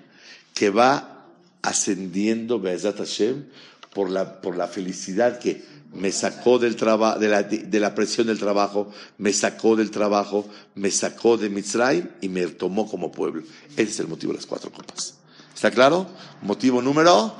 que 0.54 0.70
va 0.70 1.26
ascendiendo, 1.62 2.60
Hashem, 2.60 3.46
por 3.94 4.10
la, 4.10 4.40
por 4.40 4.56
la 4.56 4.66
felicidad 4.68 5.38
que 5.38 5.62
me 5.94 6.10
sacó 6.10 6.58
del 6.58 6.76
traba- 6.76 7.18
de, 7.18 7.28
la, 7.28 7.42
de 7.42 7.80
la 7.80 7.94
presión 7.94 8.26
del 8.26 8.38
trabajo, 8.38 8.90
me 9.18 9.32
sacó 9.32 9.76
del 9.76 9.90
trabajo, 9.90 10.48
me 10.74 10.90
sacó 10.90 11.36
de 11.36 11.50
Mitzrayim 11.50 12.08
y 12.22 12.28
me 12.28 12.46
tomó 12.46 12.88
como 12.88 13.12
pueblo. 13.12 13.42
Ese 13.76 13.82
es 13.82 14.00
el 14.00 14.08
motivo 14.08 14.32
de 14.32 14.38
las 14.38 14.46
cuatro 14.46 14.70
copas. 14.72 15.18
¿Está 15.54 15.70
claro? 15.70 16.06
Motivo 16.40 16.80
número 16.80 17.34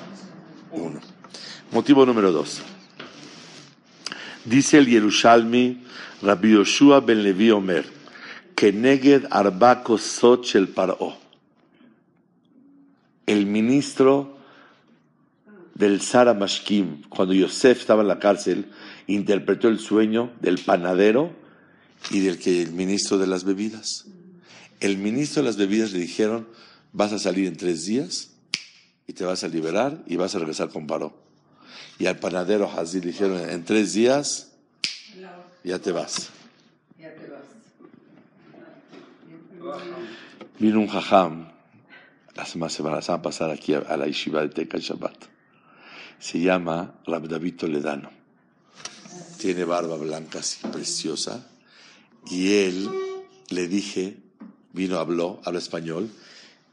uno. 0.72 1.00
Motivo 1.72 2.04
número 2.04 2.30
dos. 2.30 2.60
Dice 4.44 4.78
el 4.78 4.86
Yerushalmi, 4.86 5.84
Rabbi 6.20 6.52
Yoshua 6.52 7.00
ben 7.00 7.22
Levi 7.22 7.50
Omer, 7.50 7.86
que 8.54 8.72
neged 8.72 9.24
arba 9.30 9.82
kosot 9.82 10.44
shel 10.44 10.68
paró. 10.68 11.16
El 13.24 13.46
ministro 13.46 14.31
del 15.74 16.00
Sara 16.00 16.34
Mashkim, 16.34 17.02
cuando 17.08 17.34
Yosef 17.34 17.80
estaba 17.80 18.02
en 18.02 18.08
la 18.08 18.18
cárcel, 18.18 18.70
interpretó 19.06 19.68
el 19.68 19.78
sueño 19.78 20.32
del 20.40 20.58
panadero 20.58 21.34
y 22.10 22.20
del 22.20 22.38
que 22.38 22.62
el 22.62 22.72
ministro 22.72 23.18
de 23.18 23.26
las 23.26 23.44
bebidas. 23.44 24.06
El 24.80 24.98
ministro 24.98 25.42
de 25.42 25.48
las 25.48 25.56
bebidas 25.56 25.92
le 25.92 26.00
dijeron, 26.00 26.48
vas 26.92 27.12
a 27.12 27.18
salir 27.18 27.46
en 27.46 27.56
tres 27.56 27.86
días 27.86 28.30
y 29.06 29.12
te 29.12 29.24
vas 29.24 29.44
a 29.44 29.48
liberar 29.48 30.02
y 30.06 30.16
vas 30.16 30.34
a 30.34 30.38
regresar 30.38 30.68
con 30.68 30.86
Paró. 30.86 31.16
Y 31.98 32.06
al 32.06 32.18
panadero 32.18 32.70
Hazí 32.70 33.00
le 33.00 33.08
dijeron, 33.08 33.48
en 33.48 33.64
tres 33.64 33.92
días 33.92 34.52
ya 35.64 35.78
te 35.78 35.92
vas. 35.92 36.30
Vino 40.58 40.80
un 40.80 40.88
jajam 40.88 41.48
la 42.34 42.46
semana, 42.46 42.70
semana 42.70 42.96
la 42.96 43.02
semana 43.02 43.22
pasada 43.22 43.54
aquí 43.54 43.74
a, 43.74 43.78
a 43.78 43.96
la 43.96 44.06
yeshiva 44.06 44.42
de 44.42 44.48
Teca 44.48 44.78
Shabbat. 44.78 45.31
Se 46.22 46.38
llama 46.38 47.00
Rab 47.04 47.26
David 47.26 47.56
Toledano. 47.56 48.10
Tiene 49.38 49.64
barba 49.64 49.96
blanca 49.96 50.38
así, 50.38 50.64
preciosa. 50.68 51.48
Y 52.30 52.54
él, 52.54 52.88
le 53.48 53.66
dije, 53.66 54.18
vino, 54.72 55.00
habló, 55.00 55.40
habla 55.44 55.58
español. 55.58 56.08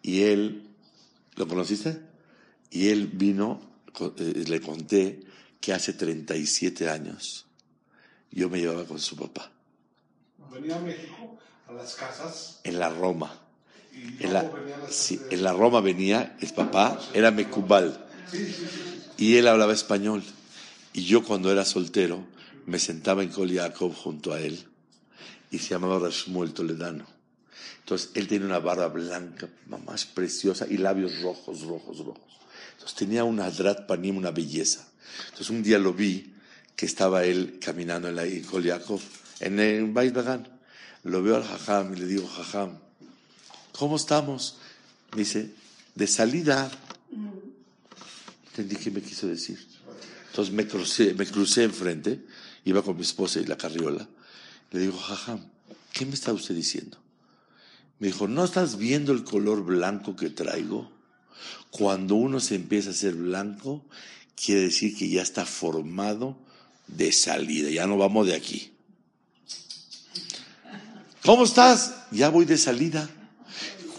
Y 0.03 0.21
él, 0.21 0.67
¿lo 1.35 1.47
conociste? 1.47 1.99
Y 2.69 2.89
él 2.89 3.07
vino, 3.07 3.59
eh, 4.19 4.43
le 4.47 4.61
conté 4.61 5.21
que 5.59 5.73
hace 5.73 5.93
37 5.93 6.87
años 6.87 7.47
yo 8.31 8.51
me 8.51 8.59
llevaba 8.59 8.85
con 8.85 8.99
su 8.99 9.17
papá 9.17 9.51
Venía 10.53 10.75
a 10.75 10.79
México 10.79 11.39
a 11.67 11.73
las 11.73 11.95
casas 11.95 12.59
en 12.63 12.77
la 12.77 12.89
Roma. 12.89 13.33
En 14.19 14.31
la, 14.31 14.49
sí, 14.89 15.19
en 15.31 15.43
la 15.43 15.53
Roma 15.53 15.81
venía, 15.81 16.37
el 16.39 16.53
papá 16.53 16.99
era 17.13 17.31
Mecubal. 17.31 18.08
Y 19.17 19.35
él 19.35 19.47
hablaba 19.47 19.73
español. 19.73 20.23
Y 20.93 21.03
yo 21.03 21.23
cuando 21.23 21.51
era 21.51 21.65
soltero 21.65 22.25
me 22.65 22.79
sentaba 22.79 23.23
en 23.23 23.29
Kol 23.29 23.51
junto 23.93 24.33
a 24.33 24.39
él. 24.39 24.65
Y 25.51 25.59
se 25.59 25.69
llamaba 25.69 25.99
Rashmuel 25.99 26.53
Toledano. 26.53 27.05
Entonces 27.79 28.11
él 28.13 28.27
tenía 28.27 28.45
una 28.45 28.59
barba 28.59 28.87
blanca, 28.87 29.49
más 29.65 30.05
preciosa, 30.05 30.67
y 30.69 30.77
labios 30.77 31.21
rojos, 31.21 31.61
rojos, 31.63 31.97
rojos. 31.97 32.39
Entonces 32.73 32.95
tenía 32.95 33.23
una 33.23 33.49
Panim, 33.87 34.17
una 34.17 34.31
belleza. 34.31 34.87
Entonces 35.25 35.49
un 35.49 35.63
día 35.63 35.79
lo 35.79 35.93
vi 35.93 36.33
que 36.75 36.85
estaba 36.85 37.25
él 37.25 37.57
caminando 37.59 38.07
en 38.07 38.15
la 38.15 38.25
en 38.25 38.43
Kol 38.43 38.65
en 39.39 39.59
el 39.59 39.93
Dagan. 40.13 40.47
Lo 41.03 41.23
veo 41.23 41.37
al 41.37 41.43
Jajam 41.43 41.93
y 41.95 41.99
le 41.99 42.05
digo, 42.05 42.27
Jajam, 42.27 42.77
¿cómo 43.71 43.95
estamos? 43.95 44.57
Me 45.13 45.19
dice, 45.19 45.51
de 45.95 46.07
salida. 46.07 46.69
Entendí 48.59 48.75
qué 48.75 48.91
me 48.91 49.01
quiso 49.01 49.25
decir. 49.25 49.57
Entonces 50.27 50.53
me 50.53 50.67
crucé, 50.67 51.13
me 51.13 51.25
crucé 51.25 51.63
enfrente, 51.63 52.25
iba 52.65 52.81
con 52.81 52.97
mi 52.97 53.03
esposa 53.03 53.39
y 53.39 53.45
la 53.45 53.57
carriola. 53.57 54.05
Le 54.71 54.81
digo, 54.81 54.97
Jajam, 54.97 55.45
¿qué 55.93 56.05
me 56.05 56.13
está 56.13 56.33
usted 56.33 56.53
diciendo? 56.55 56.97
Me 57.99 58.07
dijo, 58.07 58.27
¿no 58.27 58.43
estás 58.43 58.77
viendo 58.77 59.13
el 59.13 59.23
color 59.23 59.63
blanco 59.63 60.17
que 60.17 60.29
traigo? 60.29 60.91
Cuando 61.71 62.15
uno 62.15 62.41
se 62.41 62.55
empieza 62.55 62.89
a 62.89 62.91
hacer 62.91 63.13
blanco, 63.13 63.85
quiere 64.35 64.63
decir 64.63 64.97
que 64.97 65.07
ya 65.07 65.21
está 65.21 65.45
formado 65.45 66.37
de 66.87 67.13
salida, 67.13 67.69
ya 67.69 67.87
no 67.87 67.97
vamos 67.97 68.27
de 68.27 68.35
aquí. 68.35 68.73
¿Cómo 71.23 71.45
estás? 71.45 71.95
Ya 72.11 72.27
voy 72.27 72.43
de 72.43 72.57
salida. 72.57 73.09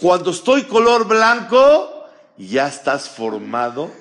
Cuando 0.03 0.33
estoy 0.33 0.65
color 0.65 1.09
blanco, 1.09 2.05
ya 2.37 2.69
estás 2.69 3.09
formado 3.09 4.00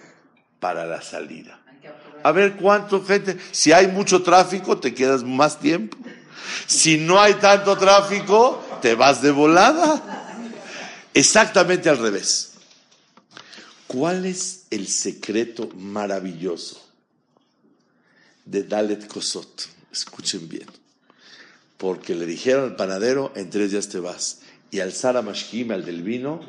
para 0.60 0.86
la 0.86 1.02
salida. 1.02 1.60
A 2.24 2.32
ver 2.32 2.56
cuánto 2.56 3.04
gente, 3.04 3.38
si 3.52 3.72
hay 3.72 3.88
mucho 3.88 4.22
tráfico, 4.24 4.78
te 4.78 4.94
quedas 4.94 5.24
más 5.24 5.60
tiempo. 5.60 5.98
Si 6.68 6.98
no 6.98 7.20
hay 7.20 7.36
tanto 7.36 7.78
tráfico, 7.78 8.64
te 8.82 8.96
vas 8.96 9.22
de 9.22 9.32
volada. 9.32 10.36
Exactamente 11.14 11.90
al 11.90 11.98
revés. 11.98 12.54
¿Cuál 13.88 14.26
es 14.26 14.66
el 14.70 14.88
secreto 14.88 15.70
maravilloso 15.76 16.80
de 18.46 18.64
Dalet 18.64 19.08
Kosot? 19.08 19.68
Escuchen 19.92 20.48
bien. 20.48 20.68
Porque 21.78 22.14
le 22.14 22.26
dijeron 22.26 22.66
al 22.66 22.76
panadero, 22.76 23.32
en 23.36 23.50
tres 23.50 23.72
días 23.72 23.88
te 23.90 24.00
vas. 24.00 24.42
Y 24.70 24.82
al 24.82 24.94
Sara 24.94 25.22
Mashkim, 25.22 25.72
al 25.72 25.86
del 25.86 26.04
vino, 26.04 26.42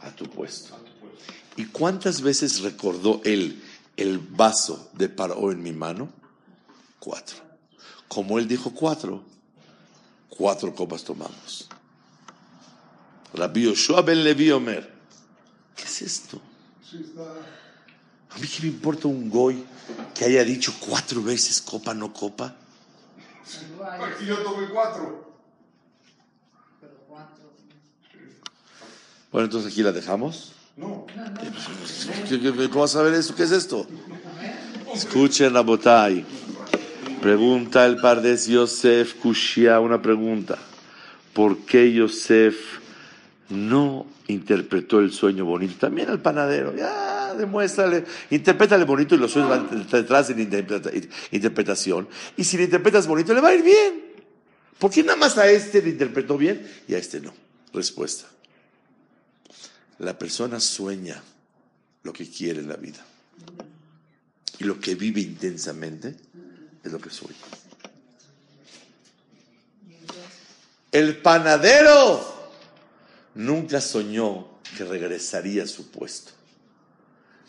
a 0.00 0.10
tu 0.12 0.30
puesto. 0.30 0.85
¿Y 1.56 1.64
cuántas 1.66 2.20
veces 2.20 2.60
recordó 2.60 3.22
él 3.24 3.62
el 3.96 4.18
vaso 4.18 4.90
de 4.92 5.08
Paró 5.08 5.50
en 5.50 5.62
mi 5.62 5.72
mano? 5.72 6.10
Cuatro. 6.98 7.38
Como 8.08 8.38
él 8.38 8.46
dijo 8.46 8.70
cuatro, 8.72 9.24
cuatro 10.28 10.74
copas 10.74 11.02
tomamos. 11.02 11.68
Rabbi 13.32 13.64
Yoshua 13.64 14.02
ben 14.02 14.22
Levi 14.22 14.50
Omer. 14.50 14.94
¿Qué 15.74 15.84
es 15.84 16.02
esto? 16.02 16.40
A 18.30 18.38
mí 18.38 18.46
qué 18.46 18.62
me 18.62 18.68
importa 18.68 19.08
un 19.08 19.30
goy 19.30 19.64
que 20.14 20.26
haya 20.26 20.44
dicho 20.44 20.74
cuatro 20.78 21.22
veces 21.22 21.60
copa, 21.62 21.94
no 21.94 22.12
copa. 22.12 22.54
Aquí 24.00 24.26
yo 24.26 24.38
tomé 24.42 24.68
cuatro. 24.68 25.38
Pero 26.80 26.94
cuatro. 27.08 27.50
Bueno, 29.32 29.46
entonces 29.46 29.72
aquí 29.72 29.82
la 29.82 29.92
dejamos. 29.92 30.52
No. 30.76 31.06
¿Qué- 32.28 32.40
qué- 32.40 32.52
¿Cómo 32.68 32.80
vas 32.82 32.96
a 32.96 33.02
ver 33.02 33.14
esto? 33.14 33.34
¿Qué 33.34 33.44
es 33.44 33.50
esto? 33.52 33.86
Escuchen 34.94 35.52
la 35.52 35.60
botay. 35.62 36.24
Pregunta 37.20 37.86
el 37.86 37.96
Pardes 37.96 38.46
Yosef 38.46 39.14
Kushia 39.14 39.80
una 39.80 40.00
pregunta. 40.02 40.58
¿Por 41.32 41.58
qué 41.58 41.92
Yosef 41.92 42.56
no 43.48 44.06
interpretó 44.28 45.00
el 45.00 45.12
sueño 45.12 45.44
bonito? 45.44 45.74
También 45.78 46.10
al 46.10 46.20
panadero. 46.20 46.74
Ya, 46.76 47.34
demuéstrale. 47.34 48.04
Interprétale 48.30 48.84
bonito 48.84 49.14
y 49.14 49.18
los 49.18 49.32
sueños 49.32 49.50
van 49.50 49.86
detrás 49.90 50.28
de 50.28 50.34
la 50.34 50.42
interpreta- 50.42 50.90
interpretación. 51.32 52.08
Y 52.36 52.44
si 52.44 52.56
le 52.58 52.64
interpretas 52.64 53.06
bonito, 53.06 53.32
le 53.34 53.40
va 53.40 53.48
a 53.48 53.54
ir 53.54 53.62
bien. 53.62 54.04
¿Por 54.78 54.90
qué 54.90 55.02
nada 55.02 55.16
más 55.16 55.38
a 55.38 55.48
este 55.48 55.80
le 55.80 55.88
interpretó 55.90 56.36
bien 56.36 56.66
y 56.86 56.94
a 56.94 56.98
este 56.98 57.20
no? 57.20 57.32
Respuesta. 57.72 58.26
La 59.98 60.18
persona 60.18 60.60
sueña 60.60 61.22
lo 62.02 62.12
que 62.12 62.28
quiere 62.30 62.60
en 62.60 62.68
la 62.68 62.76
vida. 62.76 63.04
Y 64.58 64.64
lo 64.64 64.78
que 64.80 64.94
vive 64.94 65.20
intensamente 65.20 66.14
es 66.84 66.92
lo 66.92 66.98
que 67.00 67.10
sueña. 67.10 67.36
El 70.92 71.18
panadero 71.18 72.50
nunca 73.34 73.80
soñó 73.80 74.60
que 74.76 74.84
regresaría 74.84 75.64
a 75.64 75.66
su 75.66 75.90
puesto. 75.90 76.32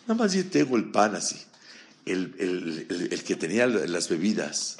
Nada 0.08 0.16
más 0.24 0.34
yo 0.34 0.46
tengo 0.50 0.75
el 0.77 0.92
pan 0.92 1.16
así. 1.16 1.38
El, 2.06 2.36
el- 2.39 3.10
el- 3.12 3.24
que 3.24 3.36
tenía 3.36 3.68
las 3.68 4.08
bebidas 4.10 4.77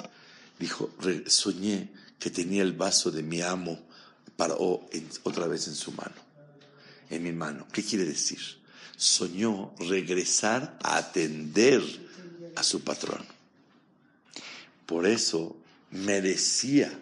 dijo, 0.58 0.90
"Re- 1.00 1.28
soñé 1.28 1.90
que 2.18 2.30
tenía 2.30 2.62
el 2.62 2.72
vaso 2.72 3.10
de 3.10 3.22
mi 3.22 3.42
amo 3.42 3.78
para, 4.36 4.54
otra 4.54 5.46
vez 5.46 5.68
en 5.68 5.74
su 5.74 5.92
mano 5.92 6.27
en 7.10 7.22
mi 7.22 7.32
mano. 7.32 7.66
¿Qué 7.72 7.82
quiere 7.82 8.04
decir? 8.04 8.40
Soñó 8.96 9.74
regresar 9.78 10.78
a 10.82 10.96
atender 10.96 11.82
a 12.56 12.62
su 12.62 12.82
patrón. 12.82 13.24
Por 14.86 15.06
eso 15.06 15.56
merecía 15.90 16.92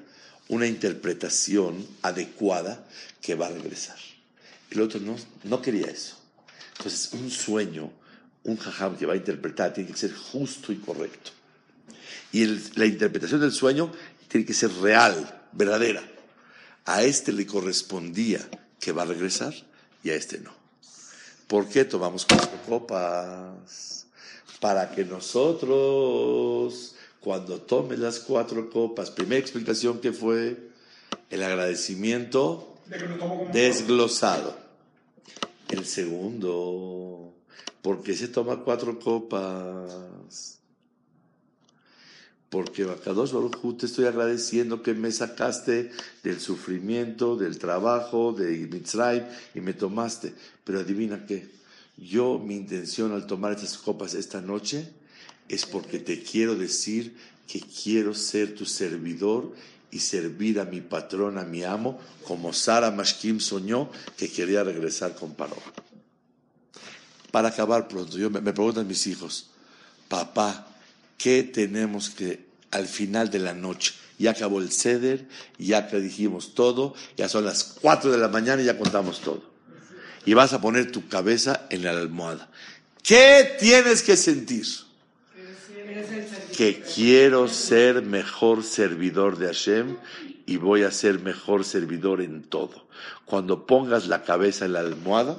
una 0.48 0.66
interpretación 0.66 1.86
adecuada 2.02 2.86
que 3.20 3.34
va 3.34 3.46
a 3.46 3.50
regresar. 3.50 3.96
El 4.70 4.80
otro 4.80 5.00
no, 5.00 5.16
no 5.44 5.62
quería 5.62 5.86
eso. 5.86 6.16
Entonces, 6.76 7.12
un 7.12 7.30
sueño, 7.30 7.90
un 8.44 8.56
jajam 8.56 8.96
que 8.96 9.06
va 9.06 9.14
a 9.14 9.16
interpretar 9.16 9.72
tiene 9.72 9.90
que 9.90 9.96
ser 9.96 10.14
justo 10.14 10.72
y 10.72 10.76
correcto. 10.76 11.30
Y 12.32 12.44
la 12.74 12.86
interpretación 12.86 13.40
del 13.40 13.52
sueño 13.52 13.92
tiene 14.28 14.46
que 14.46 14.54
ser 14.54 14.72
real, 14.74 15.44
verdadera. 15.52 16.02
A 16.84 17.02
este 17.02 17.32
le 17.32 17.46
correspondía 17.46 18.46
que 18.78 18.92
va 18.92 19.02
a 19.02 19.06
regresar 19.06 19.54
y 20.06 20.10
a 20.10 20.14
este 20.14 20.38
no. 20.38 20.52
¿Por 21.48 21.68
qué 21.68 21.84
tomamos 21.84 22.24
cuatro 22.24 22.58
copas? 22.68 24.06
Para 24.60 24.90
que 24.92 25.04
nosotros, 25.04 26.94
cuando 27.20 27.60
tomes 27.60 27.98
las 27.98 28.20
cuatro 28.20 28.70
copas, 28.70 29.10
primera 29.10 29.40
explicación 29.40 30.00
que 30.00 30.12
fue 30.12 30.70
el 31.30 31.42
agradecimiento 31.42 32.76
desglosado. 33.52 34.56
El 35.68 35.84
segundo, 35.84 37.34
¿por 37.82 38.02
qué 38.04 38.14
se 38.14 38.28
toma 38.28 38.62
cuatro 38.62 39.00
copas? 39.00 40.60
Porque 42.56 42.86
Bakadosh 42.86 43.32
Baruj 43.32 43.76
te 43.76 43.84
estoy 43.84 44.06
agradeciendo 44.06 44.82
que 44.82 44.94
me 44.94 45.12
sacaste 45.12 45.90
del 46.22 46.40
sufrimiento, 46.40 47.36
del 47.36 47.58
trabajo, 47.58 48.32
de 48.32 48.66
Mitzrayim 48.66 49.24
y 49.54 49.60
me 49.60 49.74
tomaste. 49.74 50.32
Pero 50.64 50.80
adivina 50.80 51.26
qué, 51.26 51.50
yo 51.98 52.38
mi 52.38 52.56
intención 52.56 53.12
al 53.12 53.26
tomar 53.26 53.52
estas 53.52 53.76
copas 53.76 54.14
esta 54.14 54.40
noche 54.40 54.88
es 55.50 55.66
porque 55.66 55.98
te 55.98 56.22
quiero 56.22 56.54
decir 56.54 57.14
que 57.46 57.60
quiero 57.60 58.14
ser 58.14 58.54
tu 58.54 58.64
servidor 58.64 59.52
y 59.90 59.98
servir 59.98 60.58
a 60.58 60.64
mi 60.64 60.80
patrón, 60.80 61.36
a 61.36 61.44
mi 61.44 61.62
amo, 61.62 62.00
como 62.24 62.54
Sara 62.54 62.90
Mashkim 62.90 63.38
soñó 63.38 63.90
que 64.16 64.32
quería 64.32 64.64
regresar 64.64 65.14
con 65.14 65.34
Paró. 65.34 65.58
Para 67.30 67.48
acabar 67.48 67.86
pronto, 67.86 68.16
yo 68.16 68.30
me, 68.30 68.40
me 68.40 68.54
preguntan 68.54 68.88
mis 68.88 69.06
hijos, 69.06 69.50
papá, 70.08 70.66
¿qué 71.18 71.42
tenemos 71.42 72.08
que 72.08 72.45
al 72.70 72.86
final 72.86 73.30
de 73.30 73.38
la 73.38 73.54
noche? 73.54 73.94
Ya 74.18 74.30
acabó 74.30 74.60
el 74.60 74.72
ceder, 74.72 75.26
ya 75.58 75.88
que 75.88 76.00
dijimos 76.00 76.54
todo, 76.54 76.94
ya 77.16 77.28
son 77.28 77.44
las 77.44 77.76
4 77.80 78.10
de 78.10 78.18
la 78.18 78.28
mañana 78.28 78.62
y 78.62 78.64
ya 78.64 78.78
contamos 78.78 79.20
todo. 79.20 79.42
Y 80.24 80.34
vas 80.34 80.52
a 80.52 80.60
poner 80.60 80.90
tu 80.90 81.08
cabeza 81.08 81.66
en 81.70 81.84
la 81.84 81.90
almohada. 81.90 82.48
¿Qué 83.02 83.56
tienes 83.60 84.02
que 84.02 84.16
sentir? 84.16 84.66
Que 86.56 86.82
quiero 86.82 87.48
ser 87.48 88.02
mejor 88.02 88.64
servidor 88.64 89.38
de 89.38 89.46
Hashem 89.46 89.96
y 90.46 90.56
voy 90.56 90.82
a 90.82 90.90
ser 90.90 91.20
mejor 91.20 91.64
servidor 91.64 92.20
en 92.20 92.42
todo. 92.42 92.86
Cuando 93.24 93.66
pongas 93.66 94.06
la 94.08 94.22
cabeza 94.24 94.64
en 94.64 94.72
la 94.72 94.80
almohada, 94.80 95.36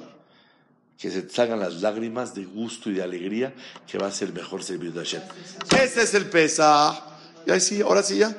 que 0.98 1.10
se 1.10 1.28
salgan 1.28 1.60
las 1.60 1.80
lágrimas 1.80 2.34
de 2.34 2.44
gusto 2.44 2.90
y 2.90 2.94
de 2.94 3.02
alegría 3.02 3.54
que 3.86 3.98
va 3.98 4.08
a 4.08 4.12
ser 4.12 4.32
mejor 4.32 4.64
servidor 4.64 4.94
de 4.94 5.00
Hashem. 5.00 5.22
Ese 5.80 6.02
es 6.02 6.14
el 6.14 6.26
pesa. 6.26 7.07
Ya 7.46 7.58
sí, 7.60 7.80
ahora 7.80 8.02
sí 8.02 8.18
ya. 8.18 8.36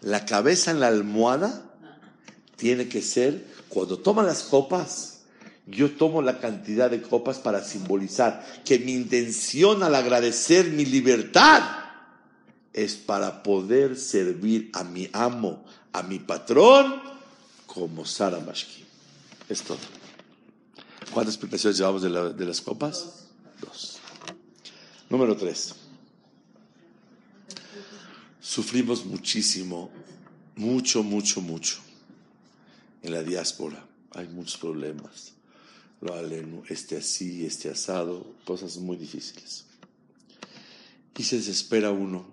La 0.00 0.26
cabeza 0.26 0.72
en 0.72 0.80
la 0.80 0.88
almohada 0.88 1.62
tiene 2.56 2.88
que 2.88 3.02
ser, 3.02 3.46
cuando 3.68 3.98
toman 3.98 4.26
las 4.26 4.42
copas, 4.42 5.20
yo 5.66 5.92
tomo 5.92 6.22
la 6.22 6.40
cantidad 6.40 6.90
de 6.90 7.02
copas 7.02 7.38
para 7.38 7.62
simbolizar 7.62 8.44
que 8.64 8.80
mi 8.80 8.92
intención 8.92 9.82
al 9.82 9.94
agradecer 9.94 10.70
mi 10.70 10.84
libertad 10.84 11.62
es 12.72 12.94
para 12.94 13.42
poder 13.42 13.96
servir 13.96 14.70
a 14.72 14.82
mi 14.82 15.08
amo, 15.12 15.64
a 15.92 16.02
mi 16.02 16.18
patrón, 16.18 17.00
como 17.66 18.04
Sara 18.04 18.40
Mashki. 18.40 18.84
Es 19.48 19.62
todo. 19.62 19.78
¿Cuántas 21.12 21.34
explicaciones 21.34 21.78
llevamos 21.78 22.02
de, 22.02 22.32
de 22.32 22.44
las 22.44 22.60
copas? 22.60 23.26
Dos. 23.60 23.98
Número 25.08 25.36
tres. 25.36 25.74
Sufrimos 28.42 29.06
muchísimo, 29.06 29.88
mucho, 30.56 31.04
mucho, 31.04 31.40
mucho. 31.40 31.78
En 33.00 33.12
la 33.12 33.22
diáspora 33.22 33.86
hay 34.10 34.26
muchos 34.26 34.56
problemas. 34.56 35.34
Lo 36.00 36.12
aleno, 36.12 36.64
este 36.68 36.96
así, 36.96 37.46
este 37.46 37.70
asado, 37.70 38.34
cosas 38.44 38.78
muy 38.78 38.96
difíciles. 38.96 39.64
Y 41.16 41.22
se 41.22 41.36
desespera 41.36 41.92
uno. 41.92 42.26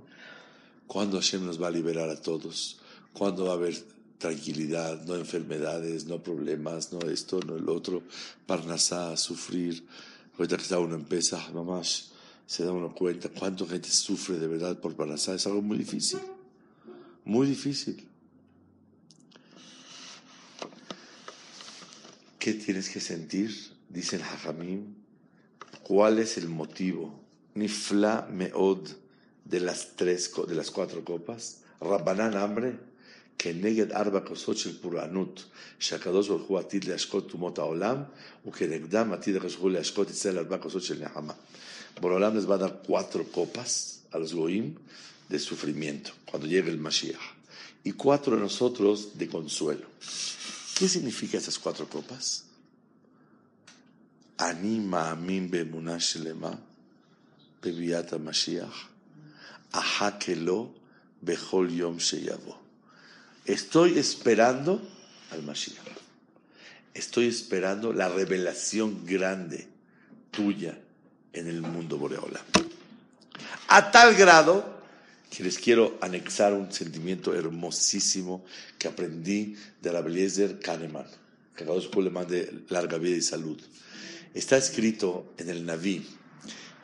¿Cuándo 0.88 1.18
Hashem 1.18 1.46
nos 1.46 1.62
va 1.62 1.68
a 1.68 1.72
liberar 1.72 2.10
a 2.10 2.20
todos? 2.20 2.80
¿Cuándo 3.14 3.46
va 3.46 3.52
a 3.52 3.58
haber 3.58 3.78
tranquilidad, 4.18 5.06
no 5.06 5.14
enfermedades, 5.14 6.06
no 6.06 6.24
problemas, 6.24 6.92
no 6.92 7.02
esto, 7.08 7.40
no 7.42 7.56
el 7.56 7.70
otro? 7.70 8.02
Parnasá, 8.48 9.16
sufrir. 9.16 9.86
Ahorita 10.40 10.58
que 10.58 10.64
está 10.64 10.80
uno 10.80 10.96
en 10.96 11.06
Pesach, 11.06 11.52
mamás, 11.54 12.14
se 12.49 12.65
da 12.65 12.73
uno 12.73 12.95
cuenta 12.95 13.29
cuánta 13.29 13.67
gente 13.67 13.89
sufre 13.91 14.39
de 14.39 14.47
verdad 14.47 14.79
por 14.81 14.95
Parnasá. 14.95 15.35
Es 15.35 15.47
algo 15.47 15.63
muy 15.63 15.79
difícil. 15.79 16.21
Muy 17.25 17.47
difícil. 17.47 18.07
¿Qué 22.39 22.53
tienes 22.55 22.89
que 22.91 23.01
sentir? 23.01 23.51
Dice 23.89 24.17
el 24.17 24.23
Hajamim. 24.23 24.95
¿Cuál 25.83 26.19
es 26.19 26.37
el 26.39 26.49
motivo? 26.49 27.21
Nifla 27.55 28.29
meod 28.31 28.89
de 29.45 29.61
las 29.61 29.97
tres, 29.97 30.29
co- 30.29 30.47
de 30.47 30.55
las 30.55 30.71
cuatro 30.71 31.05
copas, 31.05 31.61
Rabbanán 31.81 32.35
hambre, 32.37 32.79
כנגד 33.39 33.93
ארבע 33.93 34.21
כוסות 34.21 34.57
של 34.59 34.81
פורענות, 34.83 35.45
שהקדוש 35.79 36.29
ברוך 36.29 36.43
הוא 36.49 36.59
עתיד 36.59 36.85
להשקות 36.85 37.31
תומות 37.31 37.59
העולם, 37.59 37.97
וכנגדם 38.47 39.13
עתיד 39.13 39.37
הקדוש 39.37 39.53
ברוך 39.53 39.63
הוא 39.63 39.71
להשקות 39.71 40.11
ישראל 40.11 40.39
ארבע 40.39 40.59
כוסות 40.59 40.83
של 40.83 41.05
נחמה. 41.05 41.33
Borolam 42.00 42.36
les 42.36 42.46
va 42.50 42.56
a 42.56 42.58
dar 42.58 42.82
cuatro 42.86 43.26
copas 43.32 44.02
a 44.12 44.18
los 44.18 44.34
goim 44.34 44.76
de 45.28 45.40
sufrimiento 45.40 46.12
cuando 46.26 46.48
llegue 46.48 46.70
el 46.70 46.78
Mashiach 46.78 47.20
y 47.84 47.92
cuatro 47.94 48.36
de 48.36 48.42
nosotros 48.42 49.18
de 49.18 49.28
consuelo. 49.28 49.88
¿Qué 50.76 50.88
significa 50.88 51.38
esas 51.38 51.60
cuatro 51.60 51.88
copas? 51.88 52.46
Ani 54.38 54.80
ma'amin 54.80 55.50
be'emunah 55.50 56.00
shelema 56.00 56.58
bebiat 57.62 58.14
Mashiach 58.20 58.88
ahakelo 59.74 60.74
bechol 61.22 61.70
yom 61.70 61.98
sheyavo. 61.98 62.58
Estoy 63.46 63.98
esperando 63.98 64.82
al 65.32 65.44
Mashiach. 65.44 65.86
Estoy 66.94 67.28
esperando 67.28 67.94
la 67.94 68.10
revelación 68.10 69.06
grande 69.06 69.68
tuya 70.32 70.80
en 71.34 71.48
el 71.48 71.62
mundo 71.62 71.98
boreola. 71.98 72.44
A 73.68 73.92
tal 73.92 74.16
grado 74.16 74.80
que 75.30 75.44
les 75.44 75.58
quiero 75.58 75.98
anexar 76.02 76.54
un 76.54 76.72
sentimiento 76.72 77.34
hermosísimo 77.34 78.44
que 78.78 78.88
aprendí 78.88 79.56
de 79.82 79.92
Rabbi 79.92 80.12
Eliezer 80.12 80.60
Kahneman. 80.60 81.06
Que 81.56 81.66
Dios 81.66 81.90
le 81.96 82.10
mande 82.10 82.64
larga 82.70 82.98
vida 82.98 83.18
y 83.18 83.22
salud. 83.22 83.60
Está 84.34 84.58
escrito 84.58 85.34
en 85.38 85.50
el 85.50 85.66
Naví 85.66 86.06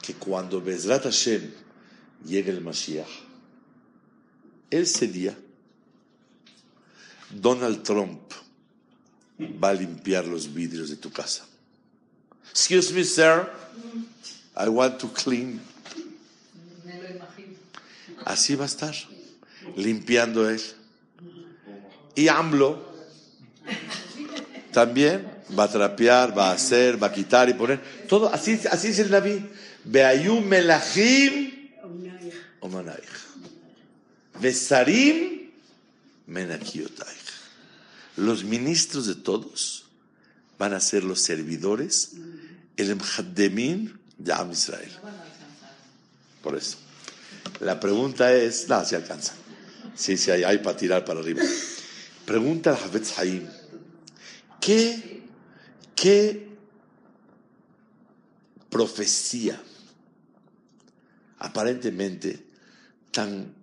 que 0.01 0.13
cuando 0.13 0.61
Bezrat 0.61 1.03
Hashem 1.03 1.51
llegue 2.25 2.51
el 2.51 2.61
Mashiach, 2.61 3.07
ese 4.69 5.07
día 5.07 5.35
Donald 7.31 7.83
Trump 7.83 8.21
va 9.39 9.69
a 9.69 9.73
limpiar 9.73 10.25
los 10.25 10.53
vidrios 10.53 10.89
de 10.89 10.97
tu 10.97 11.11
casa. 11.11 11.45
Excuse 12.51 12.93
me, 12.93 13.03
sir. 13.03 13.49
I 14.57 14.69
want 14.69 14.99
to 14.99 15.09
clean. 15.09 15.61
Me 16.85 17.01
lo 17.01 17.09
imagino. 17.09 17.57
Así 18.25 18.55
va 18.55 18.63
a 18.63 18.67
estar, 18.67 18.95
limpiando 19.75 20.49
él. 20.49 20.61
Y 22.15 22.29
AMLO 22.29 22.81
también 24.71 25.29
va 25.57 25.65
a 25.65 25.71
trapear, 25.71 26.37
va 26.37 26.49
a 26.49 26.53
hacer, 26.53 27.01
va 27.01 27.07
a 27.07 27.11
quitar 27.11 27.49
y 27.49 27.53
poner. 27.53 27.81
Todo, 28.07 28.33
así, 28.33 28.59
así 28.71 28.89
es 28.89 28.99
el 28.99 29.11
Naví. 29.11 29.45
Beayú 29.83 30.39
melachim 30.39 31.69
omanaich. 32.61 33.03
Besarim 34.39 35.49
menakiotaich. 36.27 37.25
Los 38.17 38.45
ministros 38.45 39.07
de 39.07 39.15
todos 39.15 39.85
van 40.57 40.73
a 40.73 40.79
ser 40.79 41.03
los 41.03 41.21
servidores, 41.21 42.13
el 42.77 42.91
emjademín 42.91 43.99
Am 44.33 44.51
Israel. 44.51 44.91
Por 46.41 46.55
eso. 46.55 46.77
La 47.59 47.79
pregunta 47.79 48.33
es, 48.33 48.67
no, 48.67 48.83
si 48.83 48.95
alcanza. 48.95 49.33
Sí, 49.95 50.17
sí, 50.17 50.31
hay, 50.31 50.57
para 50.59 50.75
tirar 50.75 51.05
para 51.05 51.19
arriba. 51.19 51.41
Pregunta 52.25 52.71
al 52.71 52.83
Havetz 52.83 53.17
Haim, 53.19 53.47
¿qué, 54.59 55.23
¿qué 55.95 56.49
profecía 58.69 59.61
aparentemente 61.39 62.45
tan 63.11 63.53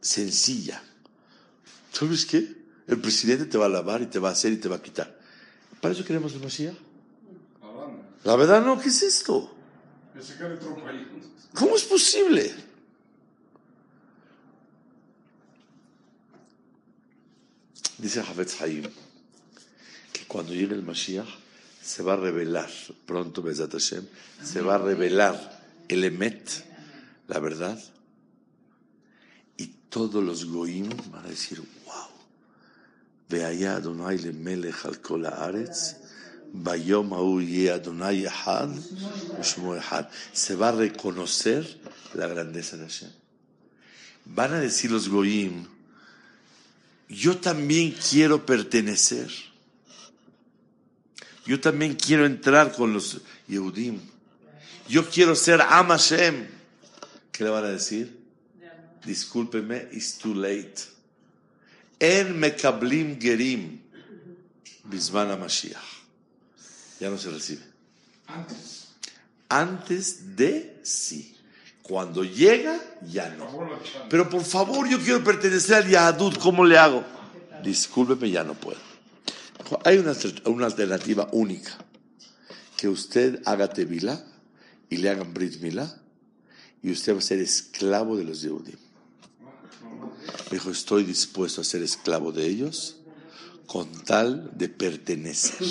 sencilla? 0.00 0.82
¿Sabes 1.92 2.26
qué? 2.26 2.56
El 2.88 3.00
presidente 3.00 3.46
te 3.46 3.58
va 3.58 3.66
a 3.66 3.68
lavar 3.68 4.02
y 4.02 4.06
te 4.06 4.18
va 4.18 4.30
a 4.30 4.32
hacer 4.32 4.52
y 4.52 4.56
te 4.56 4.68
va 4.68 4.76
a 4.76 4.82
quitar. 4.82 5.15
¿Para 5.86 5.94
eso 5.94 6.04
queremos 6.04 6.34
el 6.34 6.40
Mashiach? 6.40 6.74
La 8.24 8.34
verdad 8.34 8.60
no, 8.60 8.76
¿qué 8.80 8.88
es 8.88 9.04
esto? 9.04 9.54
¿Cómo 11.54 11.76
es 11.76 11.84
posible? 11.84 12.52
Dice 17.98 18.18
Havetz 18.18 18.60
Haim 18.62 18.90
que 20.12 20.24
cuando 20.26 20.54
llegue 20.54 20.74
el 20.74 20.82
Mashiach 20.82 21.28
se 21.80 22.02
va 22.02 22.14
a 22.14 22.16
revelar, 22.16 22.68
pronto 23.06 23.40
Bezat 23.40 23.70
Hashem, 23.70 24.08
se 24.42 24.62
va 24.62 24.74
a 24.74 24.78
revelar 24.78 25.36
el 25.86 26.02
Emet, 26.02 26.50
la 27.28 27.38
verdad, 27.38 27.80
y 29.56 29.68
todos 29.88 30.24
los 30.24 30.46
Goim 30.46 30.88
van 31.12 31.26
a 31.26 31.28
decir, 31.28 31.62
wow, 31.84 32.15
והיה 33.29 33.77
אדוני 33.77 34.17
למלך 34.17 34.85
על 34.85 34.95
כל 34.95 35.25
הארץ, 35.25 35.93
ביום 36.53 37.13
ההוא 37.13 37.41
יהיה 37.41 37.75
אדוני 37.75 38.27
אחד 38.27 38.67
ושמו 39.39 39.77
אחד. 39.77 40.03
Se 40.33 40.55
va 40.55 40.69
a 40.69 40.71
reconocer 40.71 41.63
la 42.15 42.27
grandeza 42.27 42.77
de 42.77 42.83
Hashem. 42.83 43.09
Van 44.25 44.53
a 44.53 44.59
decir 44.59 44.91
los 44.91 45.09
Goim, 45.09 45.65
yo 47.09 47.37
también 47.37 47.95
quiero 48.09 48.45
pertenecer. 48.45 49.29
Yo 51.45 51.59
también 51.59 51.95
quiero 51.95 52.25
entrar 52.25 52.71
con 52.71 52.93
los 52.93 53.21
Yehudim. 53.47 53.99
Yo 54.87 55.09
quiero 55.09 55.35
ser 55.35 55.61
Am 55.61 55.87
Hashem. 55.87 56.47
¿Qué 57.31 57.43
le 57.43 57.49
van 57.49 57.65
a 57.65 57.69
decir? 57.69 58.21
Discúlpeme, 59.05 59.87
it's 59.91 60.17
too 60.19 60.35
late. 60.35 60.83
En 61.98 62.38
mekablim 62.38 63.18
gerim 63.20 63.80
bisman 64.84 65.38
Mashiach. 65.38 65.96
Ya 67.00 67.10
no 67.10 67.18
se 67.18 67.30
recibe. 67.30 67.62
Antes. 68.26 68.88
Antes 69.48 70.36
de 70.36 70.80
sí. 70.82 71.36
Cuando 71.82 72.24
llega, 72.24 72.80
ya 73.08 73.28
no. 73.36 73.46
Pero 74.10 74.28
por 74.28 74.44
favor, 74.44 74.88
yo 74.88 74.98
quiero 74.98 75.22
pertenecer 75.22 75.76
al 75.76 75.88
Yahadut, 75.88 76.36
¿cómo 76.38 76.64
le 76.64 76.76
hago? 76.76 77.04
Discúlpeme, 77.62 78.30
ya 78.30 78.42
no 78.42 78.54
puedo. 78.54 78.78
Hay 79.84 79.98
una, 79.98 80.12
una 80.46 80.66
alternativa 80.66 81.28
única. 81.32 81.76
Que 82.76 82.88
usted 82.88 83.40
haga 83.46 83.68
Tevilá 83.68 84.22
y 84.90 84.98
le 84.98 85.10
hagan 85.10 85.32
Brit 85.32 85.60
Milá 85.60 85.96
y 86.82 86.90
usted 86.90 87.14
va 87.14 87.18
a 87.18 87.22
ser 87.22 87.38
esclavo 87.38 88.16
de 88.16 88.24
los 88.24 88.42
Yehudim. 88.42 88.76
Me 90.50 90.58
dijo, 90.58 90.70
estoy 90.70 91.04
dispuesto 91.04 91.60
a 91.60 91.64
ser 91.64 91.82
esclavo 91.82 92.32
de 92.32 92.46
ellos 92.46 92.96
con 93.66 93.90
tal 94.04 94.50
de 94.56 94.68
pertenecer. 94.68 95.66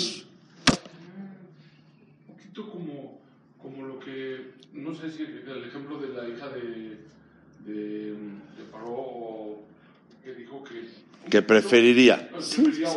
Un 2.28 2.34
poquito 2.34 2.70
como, 2.70 3.20
como 3.60 3.86
lo 3.86 3.98
que, 3.98 4.52
no 4.72 4.94
sé 4.94 5.10
si 5.10 5.22
el 5.22 5.64
ejemplo 5.68 5.98
de 5.98 6.08
la 6.08 6.28
hija 6.28 6.48
de, 6.48 6.98
de, 7.64 8.10
de 8.12 8.64
Paró, 8.70 9.62
que 10.22 10.34
dijo 10.34 10.62
que... 10.64 11.06
Que 11.30 11.42
preferiría. 11.42 12.30
Preferiría 12.30 12.88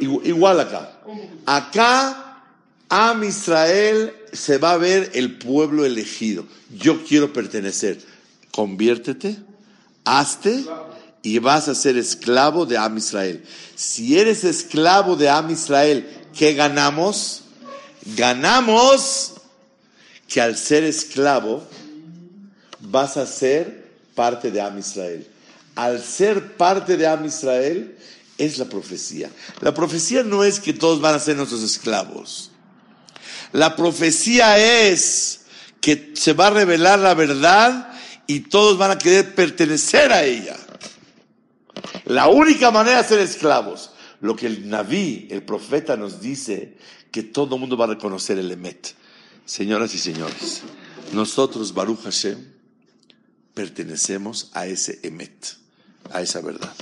Igual 0.00 0.60
acá. 0.60 1.00
Acá, 1.46 2.44
Am 2.88 3.24
Israel 3.24 4.12
se 4.32 4.58
va 4.58 4.72
a 4.72 4.76
ver 4.76 5.12
el 5.14 5.38
pueblo 5.38 5.84
elegido. 5.84 6.46
Yo 6.76 7.04
quiero 7.04 7.32
pertenecer. 7.32 7.98
Conviértete, 8.50 9.36
hazte 10.04 10.64
y 11.22 11.38
vas 11.38 11.68
a 11.68 11.74
ser 11.74 11.96
esclavo 11.96 12.66
de 12.66 12.76
Am 12.76 12.98
Israel. 12.98 13.44
Si 13.76 14.18
eres 14.18 14.44
esclavo 14.44 15.16
de 15.16 15.28
Am 15.28 15.50
Israel, 15.50 16.08
¿qué 16.36 16.54
ganamos? 16.54 17.42
Ganamos 18.16 19.34
que 20.26 20.40
al 20.40 20.56
ser 20.56 20.84
esclavo 20.84 21.62
vas 22.80 23.16
a 23.16 23.26
ser 23.26 23.92
parte 24.14 24.50
de 24.50 24.60
Am 24.60 24.78
Israel. 24.78 25.26
Al 25.74 26.02
ser 26.02 26.56
parte 26.56 26.96
de 26.96 27.06
Am 27.06 27.24
Israel 27.24 27.96
es 28.38 28.58
la 28.58 28.64
profecía. 28.64 29.30
La 29.60 29.72
profecía 29.72 30.22
no 30.22 30.42
es 30.42 30.58
que 30.58 30.72
todos 30.72 31.00
van 31.00 31.14
a 31.14 31.20
ser 31.20 31.36
nuestros 31.36 31.62
esclavos. 31.62 32.50
La 33.52 33.76
profecía 33.76 34.58
es 34.58 35.40
que 35.80 36.12
se 36.14 36.32
va 36.32 36.48
a 36.48 36.50
revelar 36.50 36.98
la 36.98 37.14
verdad 37.14 37.91
y 38.32 38.40
todos 38.40 38.78
van 38.78 38.90
a 38.90 38.96
querer 38.96 39.34
pertenecer 39.34 40.10
a 40.10 40.24
ella. 40.24 40.56
La 42.06 42.28
única 42.28 42.70
manera 42.70 43.02
de 43.02 43.08
ser 43.08 43.20
esclavos. 43.20 43.90
Lo 44.22 44.36
que 44.36 44.46
el 44.46 44.70
Naví, 44.70 45.28
el 45.30 45.42
profeta, 45.42 45.98
nos 45.98 46.22
dice 46.22 46.78
que 47.10 47.22
todo 47.22 47.56
el 47.56 47.60
mundo 47.60 47.76
va 47.76 47.84
a 47.84 47.88
reconocer 47.88 48.38
el 48.38 48.50
Emet. 48.50 48.94
Señoras 49.44 49.94
y 49.94 49.98
señores, 49.98 50.62
nosotros, 51.12 51.74
Baruch 51.74 52.04
Hashem, 52.04 52.38
pertenecemos 53.52 54.50
a 54.54 54.66
ese 54.66 55.00
Emet, 55.02 55.56
a 56.10 56.22
esa 56.22 56.40
verdad. 56.40 56.72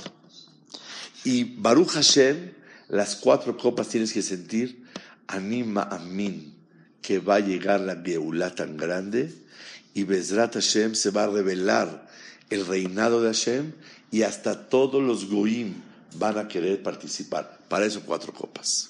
Y 1.25 1.55
Baruch 1.55 1.89
Hashem, 1.89 2.53
las 2.87 3.17
cuatro 3.17 3.57
copas 3.57 3.89
tienes 3.89 4.13
que 4.13 4.21
sentir, 4.21 4.85
anima 5.27 5.83
amin, 5.83 6.55
que 7.01 7.19
va 7.19 7.35
a 7.35 7.39
llegar 7.39 7.81
la 7.81 7.97
Geulah 7.97 8.55
tan 8.55 8.77
grande 8.77 9.41
y 9.93 10.03
Bezrat 10.03 10.53
Hashem 10.53 10.95
se 10.95 11.11
va 11.11 11.23
a 11.23 11.27
revelar 11.27 12.07
el 12.49 12.65
reinado 12.65 13.21
de 13.21 13.27
Hashem 13.27 13.73
y 14.11 14.23
hasta 14.23 14.67
todos 14.69 15.01
los 15.01 15.29
Goim 15.29 15.75
van 16.15 16.37
a 16.37 16.47
querer 16.47 16.83
participar. 16.83 17.59
Para 17.67 17.85
eso 17.85 18.01
cuatro 18.05 18.33
copas. 18.33 18.89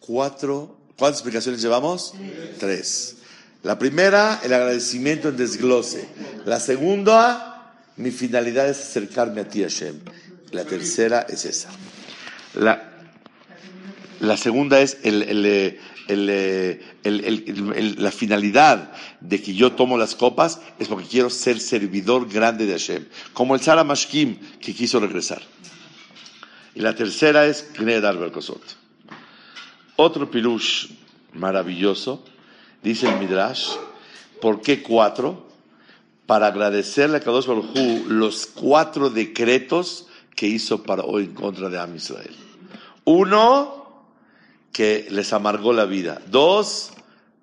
Cuatro, 0.00 0.78
¿Cuántas 0.96 1.20
explicaciones 1.20 1.60
llevamos? 1.60 2.14
Tres. 2.58 3.16
La 3.62 3.78
primera, 3.78 4.40
el 4.44 4.52
agradecimiento 4.52 5.28
en 5.28 5.36
desglose. 5.36 6.06
La 6.44 6.60
segunda, 6.60 7.74
mi 7.96 8.10
finalidad 8.10 8.68
es 8.68 8.78
acercarme 8.78 9.40
a 9.40 9.48
ti, 9.48 9.62
Hashem. 9.62 9.98
La 10.52 10.64
tercera 10.64 11.26
es 11.28 11.44
esa. 11.44 11.70
La, 12.54 12.93
la 14.20 14.36
segunda 14.36 14.80
es 14.80 14.98
el, 15.02 15.22
el, 16.08 16.86
la 17.98 18.10
finalidad 18.10 18.92
de 19.20 19.42
que 19.42 19.54
yo 19.54 19.72
tomo 19.72 19.98
las 19.98 20.14
copas 20.14 20.60
es 20.78 20.88
porque 20.88 21.06
quiero 21.06 21.30
ser 21.30 21.60
servidor 21.60 22.28
grande 22.28 22.66
de 22.66 22.72
Hashem, 22.72 23.06
como 23.32 23.54
el 23.54 23.60
Sara 23.60 23.84
Mashkim 23.84 24.38
que 24.60 24.74
quiso 24.74 25.00
regresar. 25.00 25.42
Y 26.74 26.80
la 26.80 26.94
tercera 26.94 27.46
es 27.46 27.70
Gnedar 27.78 28.18
Berkosot. 28.18 28.62
Otro 29.96 30.30
pirush 30.30 30.88
maravilloso, 31.34 32.24
dice 32.82 33.08
el 33.08 33.18
Midrash, 33.18 33.70
¿por 34.40 34.60
qué 34.60 34.82
cuatro? 34.82 35.46
Para 36.26 36.48
agradecerle 36.48 37.18
a 37.18 37.20
Kadosh 37.20 37.46
Baruj 37.46 38.08
los 38.08 38.46
cuatro 38.46 39.10
decretos 39.10 40.06
que 40.34 40.46
hizo 40.46 40.82
para 40.82 41.04
hoy 41.04 41.24
en 41.24 41.34
contra 41.34 41.68
de 41.68 41.78
Am 41.78 41.94
Israel. 41.94 42.34
Uno, 43.04 43.83
que 44.74 45.06
les 45.08 45.32
amargó 45.32 45.72
la 45.72 45.84
vida. 45.84 46.20
Dos, 46.26 46.90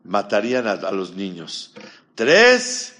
matarían 0.04 0.67
a, 0.67 0.91
los 0.91 1.15
niños. 1.15 1.72
Tres, 2.13 2.96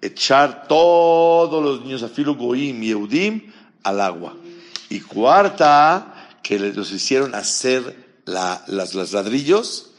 echar 0.00 0.66
todos 0.66 1.62
los 1.62 1.82
niños 1.82 2.02
a 2.02 2.08
Filo 2.08 2.34
Goim 2.34 2.82
y 2.82 2.90
Eudim 2.90 3.52
al 3.82 4.00
agua. 4.00 4.34
Y 4.88 5.00
cuarta, 5.00 6.38
que 6.42 6.58
los 6.58 6.90
hicieron 6.90 7.34
hacer 7.34 7.94
las, 8.24 8.66
los 8.94 9.12
ladrillos 9.12 9.90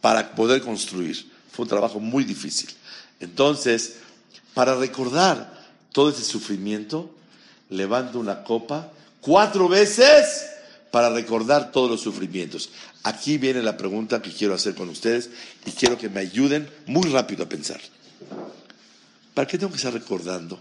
para 0.00 0.34
poder 0.34 0.60
construir. 0.62 1.30
Fue 1.52 1.62
un 1.62 1.68
trabajo 1.68 2.00
muy 2.00 2.24
difícil. 2.24 2.70
Entonces, 3.20 3.98
para 4.52 4.74
recordar 4.74 5.64
todo 5.92 6.10
ese 6.10 6.24
sufrimiento, 6.24 7.08
levanto 7.70 8.18
una 8.18 8.42
copa 8.42 8.90
cuatro 9.20 9.68
veces 9.68 10.55
para 10.96 11.10
recordar 11.10 11.72
todos 11.72 11.90
los 11.90 12.00
sufrimientos. 12.00 12.70
Aquí 13.02 13.36
viene 13.36 13.60
la 13.60 13.76
pregunta 13.76 14.22
que 14.22 14.32
quiero 14.32 14.54
hacer 14.54 14.74
con 14.74 14.88
ustedes 14.88 15.28
y 15.66 15.72
quiero 15.72 15.98
que 15.98 16.08
me 16.08 16.20
ayuden 16.20 16.70
muy 16.86 17.10
rápido 17.10 17.44
a 17.44 17.48
pensar. 17.50 17.78
¿Para 19.34 19.46
qué 19.46 19.58
tengo 19.58 19.72
que 19.72 19.76
estar 19.76 19.92
recordando 19.92 20.58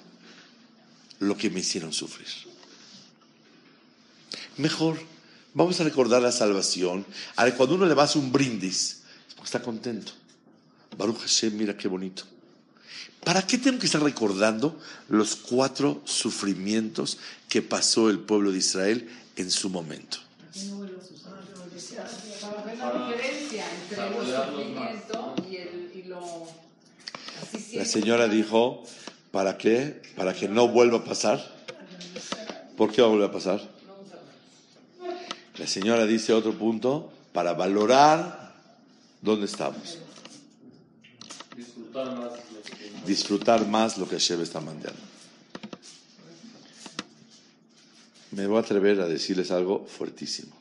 lo 1.20 1.38
que 1.38 1.50
me 1.50 1.62
hicieron 1.62 1.94
sufrir? 1.94 2.28
Mejor, 4.58 5.00
vamos 5.54 5.80
a 5.80 5.86
recordar 5.86 6.22
la 6.22 6.34
salvación. 6.34 7.06
Cuando 7.56 7.76
uno 7.76 7.86
le 7.86 7.94
va 7.94 8.02
a 8.02 8.06
hacer 8.06 8.22
un 8.22 8.34
brindis, 8.34 9.04
está 9.42 9.62
contento. 9.62 10.12
Baruch 10.98 11.20
Hashem, 11.20 11.56
mira 11.56 11.78
qué 11.78 11.88
bonito. 11.88 12.24
¿Para 13.24 13.48
qué 13.48 13.58
tengo 13.58 13.80
que 13.80 13.86
estar 13.86 14.04
recordando 14.04 14.78
los 15.08 15.38
cuatro 15.38 16.02
sufrimientos 16.04 17.20
que 17.48 17.62
pasó 17.62 18.10
el 18.10 18.20
pueblo 18.20 18.52
de 18.52 18.58
Israel 18.58 19.10
en 19.38 19.50
su 19.50 19.70
momento? 19.70 20.25
Para 22.42 22.64
ver 22.64 22.78
la 22.78 22.92
diferencia 22.94 23.66
entre 23.82 24.08
el 24.08 24.14
sufrimiento 24.14 25.36
y, 25.50 25.56
el, 25.58 25.92
y 25.94 26.04
lo... 26.04 26.48
Así 27.42 27.76
la 27.76 27.84
señora 27.84 28.28
dijo, 28.30 28.84
¿para 29.32 29.58
qué? 29.58 30.02
Para 30.16 30.34
que 30.34 30.48
no 30.48 30.70
vuelva 30.70 31.00
a 31.00 31.04
pasar. 31.04 31.44
¿Por 32.78 32.92
qué 32.92 33.02
va 33.02 33.10
a 33.10 33.12
volver 33.12 33.30
a 33.30 33.34
pasar? 33.34 33.62
La 35.58 35.68
señora 35.68 36.06
dice 36.06 36.32
otro 36.32 36.54
punto, 36.54 37.12
para 37.34 37.54
valorar 37.54 38.54
dónde 39.22 39.48
estamos. 39.48 39.98
Disfrutar 41.56 42.16
más 42.16 42.32
lo 42.32 42.62
que, 42.62 42.92
Disfrutar 43.06 43.68
más 43.68 43.98
lo 43.98 44.08
que 44.08 44.16
Hashem 44.16 44.42
está 44.42 44.62
mandando. 44.62 45.15
Me 48.36 48.48
voy 48.48 48.58
a 48.58 48.60
atrever 48.60 49.00
a 49.00 49.08
decirles 49.08 49.50
algo 49.50 49.86
fuertísimo. 49.86 50.54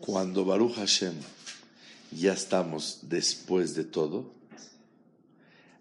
Cuando 0.00 0.46
Baruch 0.46 0.76
Hashem 0.76 1.12
ya 2.10 2.32
estamos 2.32 3.00
después 3.02 3.74
de 3.74 3.84
todo, 3.84 4.32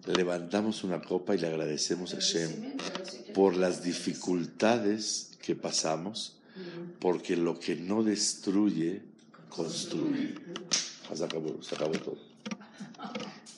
levantamos 0.05 0.83
una 0.83 1.01
copa 1.01 1.35
y 1.35 1.37
le 1.37 1.47
agradecemos 1.47 2.13
a 2.13 2.17
Hashem 2.17 2.73
por 3.33 3.55
las 3.55 3.81
dificultades 3.81 5.37
que 5.41 5.55
pasamos, 5.55 6.35
porque 6.99 7.37
lo 7.37 7.57
que 7.57 7.77
no 7.77 8.03
destruye, 8.03 9.01
construye. 9.47 10.35
Se 11.15 11.23
acabó, 11.23 11.63
se 11.63 11.75
acabó 11.75 11.93
todo. 11.93 12.17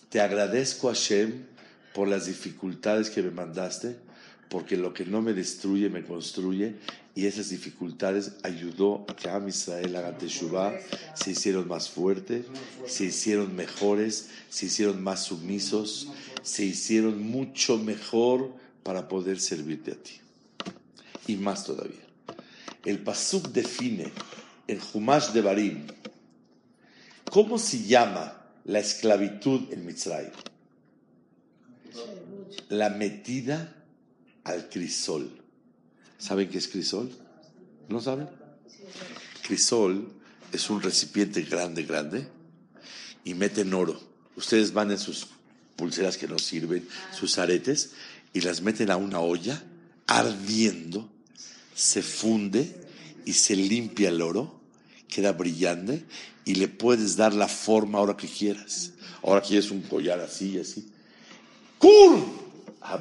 Te 0.09 0.21
agradezco 0.21 0.89
a 0.89 0.93
Hashem 0.93 1.43
por 1.95 2.07
las 2.07 2.27
dificultades 2.27 3.09
que 3.09 3.23
me 3.23 3.31
mandaste, 3.31 4.10
porque 4.51 4.75
lo 4.75 4.93
que 4.93 5.05
no 5.05 5.21
me 5.21 5.31
destruye 5.31 5.89
me 5.89 6.03
construye 6.03 6.75
y 7.15 7.25
esas 7.25 7.49
dificultades 7.49 8.33
ayudó 8.43 9.05
a 9.07 9.15
que 9.15 9.29
Am 9.29 9.47
Israel 9.47 9.95
haga 9.95 10.17
Teshuvah, 10.17 10.77
se 11.15 11.31
hicieron 11.31 11.69
más 11.69 11.89
fuertes, 11.89 12.47
se 12.85 13.05
hicieron 13.05 13.55
mejores, 13.55 14.29
se 14.49 14.65
hicieron 14.65 15.01
más 15.01 15.23
sumisos, 15.23 16.09
se 16.43 16.65
hicieron 16.65 17.23
mucho 17.23 17.77
mejor 17.77 18.51
para 18.83 19.07
poder 19.07 19.39
servirte 19.39 19.93
a 19.93 19.95
ti. 19.95 20.19
Y 21.27 21.37
más 21.37 21.63
todavía. 21.63 22.05
El 22.83 22.99
Pasuk 22.99 23.53
define 23.53 24.11
en 24.67 24.81
Humash 24.93 25.29
de 25.29 25.41
Barim 25.41 25.87
cómo 27.31 27.57
se 27.57 27.85
llama 27.85 28.43
la 28.65 28.79
esclavitud 28.79 29.71
en 29.71 29.85
Mitzray. 29.85 30.29
La 32.67 32.89
metida 32.89 33.77
al 34.43 34.69
crisol. 34.69 35.29
¿Saben 36.17 36.49
qué 36.49 36.57
es 36.57 36.67
crisol? 36.67 37.11
¿No 37.89 38.01
saben? 38.01 38.29
Crisol 39.43 40.11
es 40.51 40.69
un 40.69 40.81
recipiente 40.81 41.41
grande, 41.43 41.83
grande, 41.83 42.27
y 43.23 43.33
meten 43.33 43.73
oro. 43.73 43.99
Ustedes 44.35 44.73
van 44.73 44.91
en 44.91 44.97
sus 44.97 45.27
pulseras 45.75 46.17
que 46.17 46.27
no 46.27 46.39
sirven, 46.39 46.87
sus 47.11 47.37
aretes, 47.37 47.91
y 48.33 48.41
las 48.41 48.61
meten 48.61 48.91
a 48.91 48.97
una 48.97 49.19
olla 49.19 49.61
ardiendo, 50.07 51.09
se 51.75 52.01
funde 52.01 52.75
y 53.25 53.33
se 53.33 53.55
limpia 53.55 54.09
el 54.09 54.21
oro, 54.21 54.59
queda 55.07 55.31
brillante, 55.31 56.05
y 56.45 56.55
le 56.55 56.67
puedes 56.67 57.15
dar 57.15 57.33
la 57.33 57.47
forma 57.47 57.99
ahora 57.99 58.17
que 58.17 58.27
quieras. 58.27 58.91
Ahora 59.23 59.41
quieres 59.41 59.71
un 59.71 59.81
collar 59.81 60.19
así 60.19 60.51
y 60.51 60.59
así. 60.59 60.91
¡Kur! 61.77 62.19
A 62.81 62.97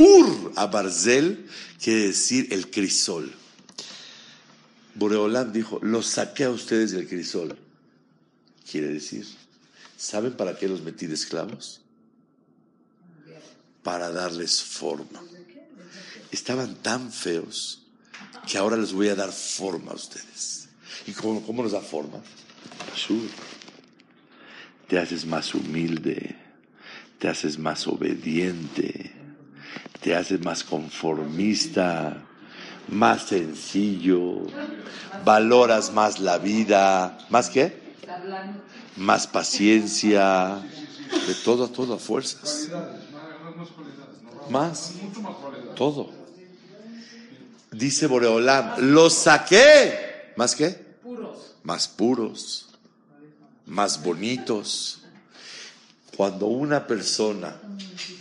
Barzel. 0.00 0.24
Kur 0.24 0.52
a 0.56 0.66
Barzel 0.66 1.46
quiere 1.82 2.08
decir 2.08 2.48
el 2.52 2.70
crisol. 2.70 3.32
Boreolam 4.94 5.52
dijo, 5.52 5.78
los 5.82 6.06
saqué 6.06 6.44
a 6.44 6.50
ustedes 6.50 6.92
del 6.92 7.06
crisol. 7.06 7.56
Quiere 8.70 8.88
decir, 8.88 9.26
¿saben 9.96 10.36
para 10.36 10.56
qué 10.58 10.68
los 10.68 10.82
metí 10.82 11.06
de 11.06 11.14
esclavos? 11.14 11.80
Para 13.82 14.10
darles 14.10 14.62
forma. 14.62 15.22
Estaban 16.30 16.76
tan 16.76 17.12
feos 17.12 17.82
que 18.46 18.58
ahora 18.58 18.76
les 18.76 18.92
voy 18.92 19.08
a 19.08 19.14
dar 19.14 19.32
forma 19.32 19.92
a 19.92 19.94
ustedes. 19.94 20.68
¿Y 21.06 21.12
cómo, 21.12 21.44
cómo 21.44 21.62
nos 21.62 21.72
da 21.72 21.80
forma? 21.80 22.22
Te 24.88 24.98
haces 24.98 25.24
más 25.24 25.54
humilde, 25.54 26.36
te 27.18 27.28
haces 27.28 27.58
más 27.58 27.86
obediente 27.86 29.19
te 30.00 30.14
haces 30.14 30.40
más 30.44 30.64
conformista, 30.64 32.16
más 32.88 33.24
sencillo, 33.24 34.42
valoras 35.24 35.92
más 35.92 36.18
la 36.20 36.38
vida, 36.38 37.18
¿más 37.28 37.50
qué? 37.50 37.78
Más 38.96 39.26
paciencia, 39.26 40.60
de 41.26 41.34
todo 41.44 41.64
a 41.64 41.68
todo 41.68 41.94
a 41.94 41.98
fuerzas. 41.98 42.68
Más, 44.48 44.92
todo. 45.76 46.10
Dice 47.70 48.06
Boreolam, 48.06 48.92
los 48.92 49.14
saqué, 49.14 50.32
¿más 50.36 50.56
qué? 50.56 50.90
Más 51.62 51.86
puros, 51.86 52.68
más 53.66 54.02
bonitos. 54.02 55.02
Cuando 56.16 56.46
una 56.46 56.86
persona 56.86 57.54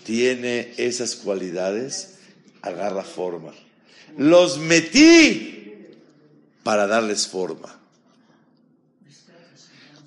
tiene 0.09 0.73
esas 0.77 1.15
cualidades, 1.15 2.15
agarra 2.63 3.03
forma. 3.03 3.51
Los 4.17 4.57
metí 4.57 5.85
para 6.63 6.87
darles 6.87 7.27
forma. 7.27 7.79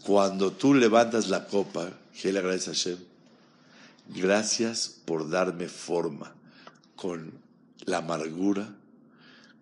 Cuando 0.04 0.50
tú 0.50 0.74
levantas 0.74 1.28
la 1.28 1.46
copa, 1.46 1.88
que 2.20 2.32
le 2.32 2.40
agradece 2.40 2.70
a 2.70 2.74
Hashem, 2.74 2.98
gracias 4.08 4.88
por 5.04 5.30
darme 5.30 5.68
forma 5.68 6.34
con 6.96 7.30
la 7.84 7.98
amargura, 7.98 8.74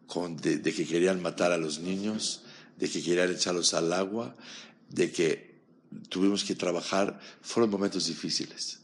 con 0.07 0.39
de, 0.39 0.57
de 0.57 0.73
que 0.73 0.87
querían 0.87 1.21
matar 1.21 1.53
a 1.53 1.59
los 1.59 1.81
niños, 1.81 2.45
de 2.79 2.89
que 2.89 3.03
querían 3.03 3.31
echarlos 3.31 3.75
al 3.75 3.93
agua, 3.93 4.35
de 4.89 5.13
que 5.13 5.55
tuvimos 6.09 6.45
que 6.45 6.55
trabajar. 6.55 7.21
Fueron 7.43 7.69
momentos 7.69 8.07
difíciles, 8.07 8.80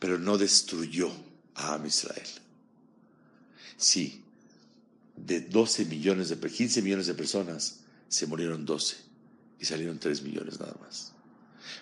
pero 0.00 0.18
no 0.18 0.36
destruyó 0.36 1.08
a 1.54 1.74
Am 1.74 1.86
Israel. 1.86 2.26
Sí, 3.76 4.22
de 5.16 5.40
12 5.40 5.84
millones 5.86 6.28
de, 6.28 6.36
15 6.38 6.82
millones 6.82 7.06
de 7.06 7.14
personas, 7.14 7.80
se 8.08 8.26
murieron 8.26 8.64
12 8.66 8.96
y 9.60 9.64
salieron 9.64 9.98
3 9.98 10.22
millones 10.22 10.58
nada 10.60 10.74
más. 10.80 11.12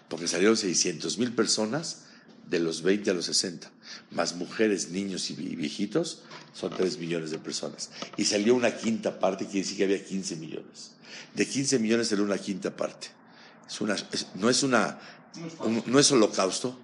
Porque 0.09 0.29
salieron 0.29 0.57
600 0.57 1.19
mil 1.19 1.33
personas 1.33 2.05
de 2.49 2.59
los 2.61 2.83
20 2.83 3.11
a 3.11 3.15
los 3.15 3.27
60, 3.27 3.71
más 4.11 4.35
mujeres, 4.35 4.89
niños 4.91 5.31
y 5.31 5.35
viejitos, 5.35 6.23
son 6.55 6.75
3 6.77 6.99
millones 6.99 7.31
de 7.31 7.39
personas. 7.39 7.91
Y 8.17 8.25
salió 8.25 8.55
una 8.55 8.77
quinta 8.77 9.19
parte, 9.19 9.45
quiere 9.47 9.61
decir 9.61 9.77
que 9.77 9.85
había 9.85 10.05
15 10.05 10.37
millones. 10.37 10.93
De 11.35 11.47
15 11.47 11.79
millones 11.79 12.09
salió 12.09 12.25
una 12.25 12.39
quinta 12.39 12.75
parte. 12.75 13.09
Es 13.69 13.81
una, 13.81 13.95
es- 13.95 14.27
no 14.35 14.49
es 14.49 14.63
una, 14.63 14.99
un- 15.61 15.83
no 15.87 15.99
es 15.99 16.11
holocausto, 16.11 16.79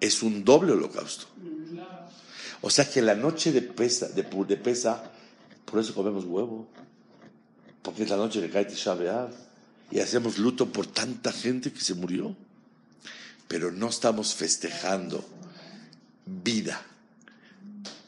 es 0.00 0.22
un 0.22 0.44
doble 0.44 0.72
holocausto. 0.72 1.26
O 2.60 2.70
sea 2.70 2.88
que 2.88 3.02
la 3.02 3.14
noche 3.14 3.52
de 3.52 3.62
pesa, 3.62 4.08
de, 4.08 4.24
pesa, 4.56 5.10
por 5.64 5.80
eso 5.80 5.94
comemos 5.94 6.24
huevo, 6.24 6.68
porque 7.82 8.02
es 8.02 8.10
la 8.10 8.16
noche 8.16 8.40
que 8.40 8.50
cae 8.50 8.64
Tisha 8.64 8.96
y 9.90 10.00
hacemos 10.00 10.38
luto 10.38 10.70
por 10.70 10.86
tanta 10.86 11.32
gente 11.32 11.72
que 11.72 11.80
se 11.80 11.94
murió, 11.94 12.36
pero 13.46 13.70
no 13.70 13.88
estamos 13.88 14.34
festejando 14.34 15.24
vida 16.26 16.82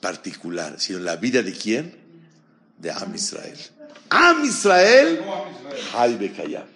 particular, 0.01 0.81
sino 0.81 0.99
la 0.99 1.17
vida 1.17 1.43
de 1.43 1.53
quién? 1.53 1.95
De 2.79 2.91
Am 2.91 3.15
Israel. 3.15 3.59
Am 4.11 4.45
Israel. 4.45 5.21
Hay 5.95 6.17
Bekayam. 6.17 6.67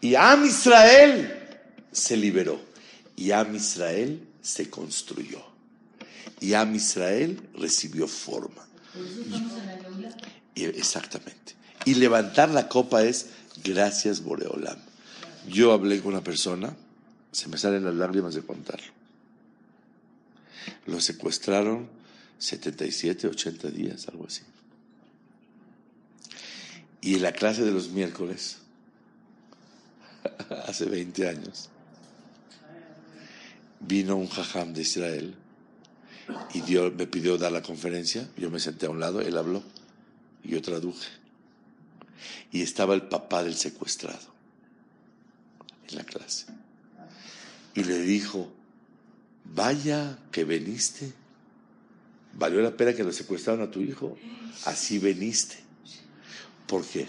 Y 0.00 0.14
Am 0.14 0.44
Israel 0.44 1.58
se 1.90 2.16
liberó. 2.16 2.65
Y 3.16 3.30
Am 3.32 3.54
Israel 3.54 4.26
se 4.42 4.68
construyó. 4.70 5.42
Y 6.40 6.54
Am 6.54 6.74
Israel 6.74 7.40
recibió 7.54 8.06
forma. 8.06 8.66
Y- 10.54 10.64
exactamente. 10.64 11.54
Y 11.84 11.94
levantar 11.94 12.50
la 12.50 12.68
copa 12.68 13.02
es 13.02 13.26
gracias 13.64 14.22
Boreolam. 14.22 14.78
Yo 15.48 15.72
hablé 15.72 16.00
con 16.00 16.12
una 16.12 16.24
persona, 16.24 16.76
se 17.32 17.48
me 17.48 17.58
salen 17.58 17.84
las 17.84 17.94
lágrimas 17.94 18.34
de 18.34 18.42
contarlo. 18.42 18.92
Lo 20.86 21.00
secuestraron 21.00 21.88
77, 22.38 23.28
80 23.28 23.70
días, 23.70 24.08
algo 24.08 24.26
así. 24.26 24.42
Y 27.00 27.14
en 27.14 27.22
la 27.22 27.32
clase 27.32 27.62
de 27.62 27.70
los 27.70 27.90
miércoles, 27.90 28.58
hace 30.66 30.86
20 30.86 31.28
años, 31.28 31.70
vino 33.80 34.16
un 34.16 34.28
jajam 34.28 34.72
de 34.72 34.82
Israel 34.82 35.34
y 36.54 36.60
dio- 36.62 36.90
me 36.92 37.06
pidió 37.06 37.38
dar 37.38 37.52
la 37.52 37.62
conferencia. 37.62 38.28
Yo 38.36 38.50
me 38.50 38.60
senté 38.60 38.86
a 38.86 38.90
un 38.90 39.00
lado, 39.00 39.20
él 39.20 39.36
habló 39.36 39.62
y 40.42 40.50
yo 40.50 40.62
traduje. 40.62 41.08
Y 42.52 42.62
estaba 42.62 42.94
el 42.94 43.02
papá 43.02 43.42
del 43.44 43.54
secuestrado 43.56 44.34
en 45.88 45.96
la 45.96 46.04
clase. 46.04 46.46
Y 47.74 47.84
le 47.84 48.00
dijo, 48.00 48.50
vaya 49.44 50.18
que 50.32 50.44
veniste. 50.44 51.12
Valió 52.32 52.60
la 52.60 52.76
pena 52.76 52.94
que 52.94 53.04
lo 53.04 53.12
secuestraron 53.12 53.62
a 53.66 53.70
tu 53.70 53.80
hijo. 53.80 54.16
Así 54.64 54.98
veniste. 54.98 55.56
¿Por 56.66 56.84
qué? 56.84 57.06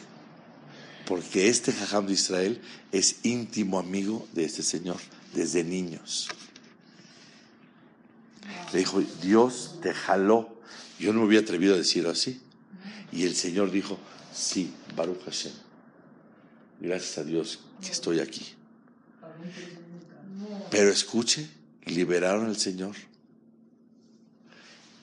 Porque 1.05 1.47
este 1.47 1.71
jajam 1.71 2.05
de 2.05 2.13
Israel 2.13 2.61
es 2.91 3.25
íntimo 3.25 3.79
amigo 3.79 4.27
de 4.33 4.43
este 4.45 4.61
señor 4.61 4.97
desde 5.33 5.63
niños. 5.63 6.27
Le 8.73 8.79
dijo, 8.79 9.01
Dios 9.21 9.79
te 9.81 9.93
jaló. 9.93 10.59
Yo 10.99 11.13
no 11.13 11.21
me 11.21 11.27
hubiera 11.27 11.43
atrevido 11.43 11.75
a 11.75 11.77
decirlo 11.77 12.09
así. 12.09 12.41
Y 13.11 13.23
el 13.23 13.35
Señor 13.35 13.71
dijo, 13.71 13.97
sí, 14.33 14.73
Baruch 14.95 15.23
Hashem. 15.23 15.53
Gracias 16.79 17.17
a 17.17 17.23
Dios 17.23 17.59
que 17.81 17.91
estoy 17.91 18.19
aquí. 18.19 18.45
Pero 20.69 20.89
escuche, 20.89 21.47
liberaron 21.85 22.47
al 22.47 22.57
Señor. 22.57 22.95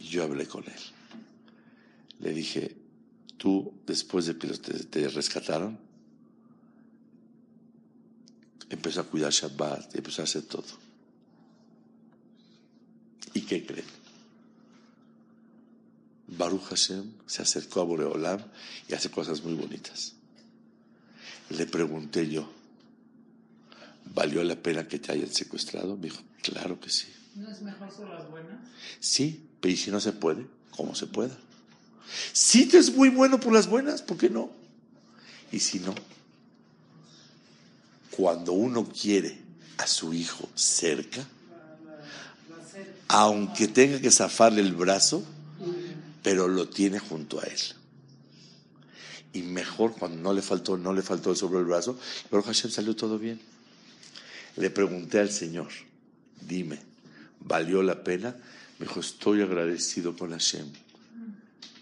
Y 0.01 0.05
yo 0.05 0.25
hablé 0.25 0.47
con 0.47 0.65
él. 0.65 0.81
Le 2.21 2.33
dije, 2.33 2.77
tú, 3.39 3.73
después 3.87 4.27
de 4.27 4.37
que 4.37 4.49
te, 4.49 4.85
te 4.85 5.09
rescataron, 5.09 5.79
empezó 8.69 9.01
a 9.01 9.05
cuidar 9.05 9.33
Shabbat, 9.33 9.95
empezó 9.97 10.23
a 10.23 10.25
hacer 10.25 10.43
todo. 10.43 10.84
¿Y 13.35 13.43
qué 13.43 13.67
creen? 13.67 13.85
Baruch 16.27 16.63
Hashem 16.63 17.13
se 17.27 17.43
acercó 17.43 17.81
a 17.81 17.85
Boreolam 17.85 18.41
y 18.89 18.95
hace 18.95 19.11
cosas 19.11 19.43
muy 19.43 19.55
bonitas. 19.55 20.15
Le 21.51 21.67
pregunté 21.67 22.29
yo, 22.29 22.51
¿valió 24.15 24.43
la 24.43 24.57
pena 24.57 24.89
que 24.89 24.99
te 24.99 25.13
hayan 25.13 25.33
secuestrado? 25.33 25.97
Me 25.97 26.05
dijo, 26.05 26.23
claro 26.43 26.81
que 26.81 26.89
sí. 26.89 27.09
¿No 27.35 27.51
es 27.51 27.61
mejor 27.63 27.93
por 27.93 28.09
las 28.09 28.31
buenas? 28.31 28.59
Sí, 29.01 29.49
pero 29.61 29.75
¿y 29.75 29.77
si 29.77 29.91
no 29.91 30.01
se 30.01 30.13
puede? 30.13 30.47
¿Cómo 30.71 30.95
se 30.95 31.07
pueda? 31.07 31.37
Si 32.33 32.67
te 32.67 32.79
es 32.79 32.95
muy 32.95 33.09
bueno 33.11 33.41
por 33.41 33.53
las 33.53 33.67
buenas, 33.67 34.03
¿por 34.03 34.17
qué 34.17 34.31
no? 34.31 34.51
Y 35.53 35.61
si 35.61 35.81
no, 35.81 35.95
cuando 38.11 38.53
uno 38.53 38.89
quiere 38.89 39.39
a 39.79 39.87
su 39.87 40.13
hijo 40.13 40.49
cerca, 40.55 41.27
aunque 43.17 43.69
tenga 43.69 44.01
que 44.01 44.11
zafarle 44.11 44.61
el 44.61 44.73
brazo, 44.73 45.23
pero 46.25 46.49
lo 46.49 46.69
tiene 46.69 46.99
junto 46.99 47.41
a 47.41 47.45
él. 47.45 47.61
Y 49.33 49.43
mejor 49.43 49.95
cuando 49.95 50.21
no 50.21 50.33
le 50.33 50.43
faltó, 50.43 50.77
no 50.77 50.93
le 50.93 51.01
faltó 51.01 51.33
sobre 51.37 51.61
el 51.61 51.65
brazo, 51.65 51.97
pero 52.29 52.43
Hashem 52.43 52.73
salió 52.73 52.97
todo 52.97 53.17
bien. 53.17 53.41
Le 54.57 54.69
pregunté 54.69 55.21
al 55.21 55.31
Señor, 55.31 55.69
dime, 56.41 56.81
¿valió 57.39 57.85
la 57.85 58.03
pena? 58.03 58.35
Me 58.81 58.87
dijo, 58.87 58.99
estoy 58.99 59.43
agradecido 59.43 60.17
con 60.17 60.31
Hashem 60.31 60.67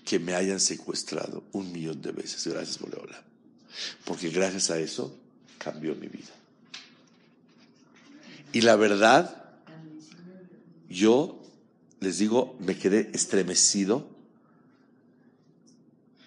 que 0.05 0.19
me 0.19 0.35
hayan 0.35 0.61
secuestrado 0.61 1.45
un 1.53 1.73
millón 1.73 2.03
de 2.03 2.13
veces. 2.13 2.47
Gracias, 2.47 2.79
Boreola. 2.79 3.23
Porque 4.05 4.29
gracias 4.29 4.71
a 4.71 4.79
eso 4.79 5.17
cambió 5.57 5.95
mi 5.95 6.09
vida. 6.09 6.33
Y 8.53 8.61
la 8.61 8.77
verdad, 8.77 9.42
yo 10.93 11.43
les 12.01 12.19
digo, 12.19 12.57
me 12.59 12.77
quedé 12.77 13.11
estremecido 13.15 14.09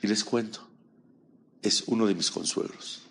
y 0.01 0.07
les 0.07 0.23
cuento, 0.23 0.67
es 1.61 1.83
uno 1.87 2.05
de 2.05 2.15
mis 2.15 2.31
consuegros. 2.31 3.01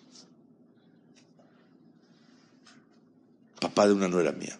Papá 3.59 3.87
de 3.87 3.93
una 3.93 4.07
nuera 4.07 4.31
mía. 4.31 4.59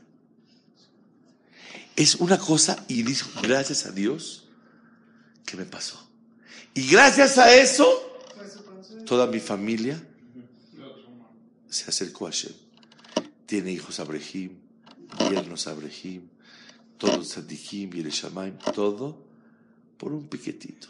Es 1.96 2.16
una 2.16 2.38
cosa 2.38 2.84
y 2.88 3.04
dijo, 3.04 3.30
gracias 3.42 3.86
a 3.86 3.92
Dios 3.92 4.46
que 5.46 5.58
me 5.58 5.66
pasó. 5.66 6.06
Y 6.74 6.88
gracias 6.88 7.38
a 7.38 7.56
eso, 7.56 7.88
toda 9.06 9.28
mi 9.28 9.40
familia 9.40 10.02
se 11.70 11.90
acercó 11.90 12.28
a 12.28 12.32
Hashem. 12.32 12.54
Tiene 13.46 13.72
hijos 13.72 14.00
Abrahim, 14.00 14.58
yernos 15.30 15.68
Abrahim, 15.68 16.28
todos 16.98 17.30
Tzadikim 17.30 17.94
y 17.96 18.04
Shamaim, 18.10 18.58
todo 18.74 19.18
por 19.98 20.12
un 20.14 20.28
piquetito. 20.28 20.88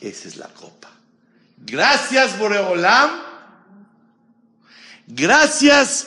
Esa 0.00 0.28
es 0.28 0.36
la 0.36 0.48
copa. 0.48 0.90
Gracias, 1.58 2.38
Boreolam. 2.38 3.10
Gracias 5.06 6.06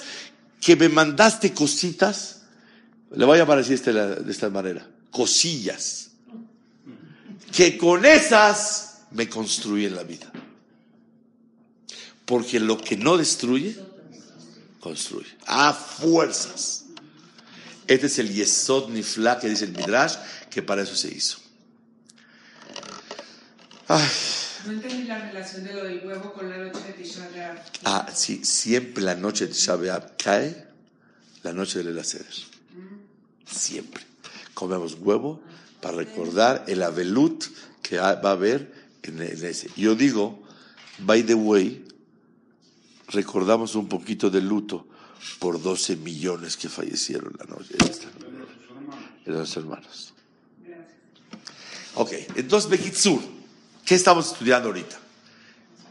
que 0.61 0.75
me 0.75 0.89
mandaste 0.89 1.53
cositas. 1.53 2.41
Le 3.11 3.25
voy 3.25 3.35
a 3.37 3.41
llamar 3.41 3.59
así 3.59 3.73
este- 3.73 3.93
de 3.93 4.31
esta 4.31 4.49
manera. 4.49 4.87
Cosillas. 5.11 6.09
Que 7.51 7.77
con 7.77 8.05
esas 8.05 9.01
me 9.11 9.29
construyen 9.29 9.95
la 9.95 10.03
vida. 10.03 10.31
Porque 12.25 12.59
lo 12.59 12.77
que 12.79 12.97
no 12.97 13.17
destruye, 13.17 13.77
construye. 14.79 15.29
A 15.45 15.73
fuerzas. 15.73 16.82
Este 17.87 18.07
es 18.07 18.19
el 18.19 18.33
Yesod 18.33 18.89
Nifla 18.89 19.39
que 19.39 19.49
dice 19.49 19.65
el 19.65 19.71
Midrash, 19.71 20.15
que 20.49 20.61
para 20.61 20.83
eso 20.83 20.95
se 20.95 21.09
hizo. 21.09 21.37
Ay, 23.87 24.07
No 24.65 24.71
entendí 24.73 25.03
la 25.03 25.19
relación 25.19 25.63
de 25.65 25.73
lo 25.73 25.83
del 25.83 26.05
huevo 26.05 26.33
con 26.33 26.49
la 26.49 26.57
noche 26.57 26.79
de 26.87 26.93
Tisha 26.93 27.27
B'Av. 27.29 27.57
Ah, 27.83 28.09
sí, 28.13 28.45
siempre 28.45 29.03
la 29.03 29.15
noche 29.15 29.47
de 29.47 29.53
Tisha 29.53 29.75
B'Av 29.75 30.15
cae 30.17 30.67
la 31.43 31.51
noche 31.51 31.79
del 31.79 31.89
Elaceder. 31.89 32.33
Siempre. 33.45 34.03
Comemos 34.53 34.97
huevo 34.99 35.41
para 35.81 35.97
recordar 35.97 36.63
el 36.67 36.81
abelut 36.81 37.43
que 37.81 37.97
va 37.97 38.11
a 38.11 38.31
haber 38.31 38.71
en, 39.03 39.21
ese. 39.21 39.69
Yo 39.75 39.95
digo, 39.95 40.41
by 40.99 41.23
the 41.23 41.33
way, 41.33 41.85
recordamos 43.09 43.75
un 43.75 43.89
poquito 43.89 44.29
de 44.29 44.41
luto 44.41 44.87
por 45.39 45.61
12 45.61 45.97
millones 45.97 46.57
que 46.57 46.69
fallecieron 46.69 47.33
la 47.37 47.45
noche. 47.45 47.75
De 49.25 49.31
los 49.31 49.55
hermanos. 49.57 50.13
Ok, 51.95 52.11
entonces, 52.35 52.69
Bekitsur, 52.69 53.21
¿qué 53.85 53.95
estamos 53.95 54.31
estudiando 54.31 54.69
ahorita? 54.69 54.99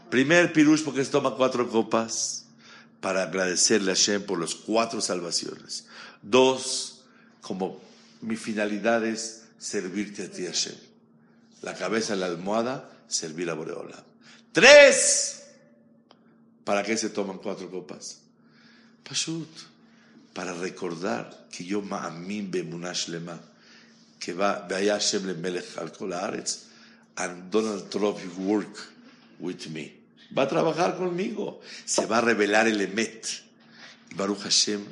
Primer 0.09 0.51
pirush 0.53 0.83
porque 0.83 1.03
se 1.03 1.11
toma 1.11 1.35
cuatro 1.35 1.69
copas 1.69 2.45
para 2.99 3.23
agradecerle 3.23 3.91
a 3.91 3.95
Hashem 3.95 4.23
por 4.25 4.39
las 4.39 4.53
cuatro 4.53 5.01
salvaciones. 5.01 5.87
Dos, 6.21 7.03
como 7.41 7.81
mi 8.21 8.35
finalidad 8.35 9.05
es 9.05 9.43
servirte 9.57 10.23
a 10.23 10.31
ti, 10.31 10.45
Hashem. 10.45 10.75
La 11.61 11.73
cabeza 11.75 12.13
en 12.13 12.19
la 12.19 12.25
almohada, 12.27 12.89
servir 13.07 13.49
a 13.49 13.53
Boreola. 13.53 14.03
Tres, 14.51 15.43
¿para 16.63 16.83
qué 16.83 16.97
se 16.97 17.09
toman 17.09 17.37
cuatro 17.37 17.71
copas? 17.71 18.22
Pashut, 19.03 19.49
para 20.33 20.53
recordar 20.53 21.47
que 21.51 21.63
yo 21.63 21.81
ma'amin 21.81 22.49
bemunash 22.49 23.07
lema, 23.09 23.39
que 24.19 24.33
va, 24.33 24.67
vaya 24.69 24.93
Hashem 24.93 25.27
le 25.27 25.33
melech 25.33 25.77
al 25.77 25.91
kol 25.91 26.13
haaretz, 26.13 26.69
and 27.17 27.51
Donald 27.51 27.89
Trump 27.91 28.19
work 28.37 28.75
with 29.39 29.67
me. 29.67 30.03
Va 30.35 30.43
a 30.43 30.47
trabajar 30.47 30.97
conmigo. 30.97 31.61
Se 31.85 32.05
va 32.05 32.17
a 32.17 32.21
revelar 32.21 32.67
el 32.67 32.81
Emet. 32.81 33.27
Y 34.09 34.15
Baruch 34.15 34.39
Hashem, 34.39 34.83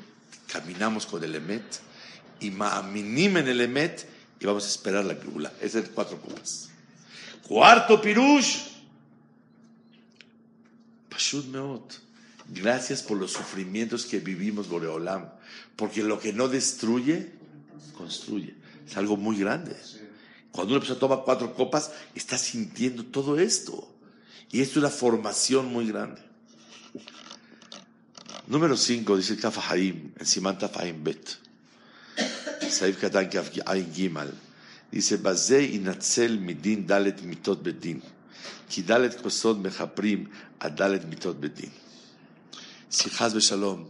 caminamos 0.48 1.06
con 1.06 1.24
el 1.24 1.36
Emet 1.36 1.80
y 2.40 2.52
ma'aminim 2.52 3.38
en 3.38 3.48
el 3.48 3.62
Emet 3.62 4.08
y 4.40 4.46
vamos 4.46 4.66
a 4.66 4.68
esperar 4.68 5.06
la 5.06 5.16
Geula. 5.16 5.52
Esas 5.62 5.90
cuatro 5.90 6.20
copas. 6.22 6.70
Cuarto 7.48 8.02
pirush. 8.02 8.70
Pashut 11.10 11.46
Meot. 11.46 12.11
Gracias 12.54 13.02
por 13.02 13.18
los 13.18 13.32
sufrimientos 13.32 14.06
que 14.06 14.20
vivimos, 14.20 14.68
Boreolam. 14.68 15.30
Porque 15.76 16.04
lo 16.04 16.20
que 16.20 16.34
no 16.34 16.50
destruye, 16.50 17.32
construye. 17.98 18.56
Es 18.86 18.98
algo 18.98 19.16
muy 19.16 19.38
grande. 19.38 19.76
Cuando 20.52 20.74
una 20.74 20.82
persona 20.82 21.00
toma 21.00 21.24
cuatro 21.24 21.56
copas, 21.56 21.92
está 22.14 22.38
sintiendo 22.38 23.06
todo 23.06 23.40
esto. 23.40 23.88
Y 24.52 24.60
esto 24.60 24.80
es 24.80 24.84
una 24.84 24.90
formación 24.90 25.72
muy 25.72 25.88
grande. 25.88 26.22
Número 28.48 28.76
5, 28.76 29.16
dice 29.16 29.34
el 29.34 29.40
Kaf 29.40 29.72
Haim, 29.72 30.12
en 30.18 30.70
Haim 30.76 31.04
Bet. 31.04 31.38
Saif 32.70 33.00
Katan 33.00 33.30
Haim 33.66 33.94
Gimal. 33.94 34.34
Dice, 34.92 35.18
Bazé 35.18 35.64
inatzel 35.64 36.38
midin 36.40 36.86
dalet 36.86 37.22
mitot 37.24 37.64
bedin. 37.64 38.02
Ki 38.68 38.84
dalet 38.84 39.16
kosod 39.22 39.62
mechaprim 39.64 40.28
a 40.60 40.70
dalet 40.70 41.06
mitot 41.08 41.40
bedin. 41.40 41.72
Si 42.92 43.10
Haz 43.18 43.34
Shalom, 43.36 43.88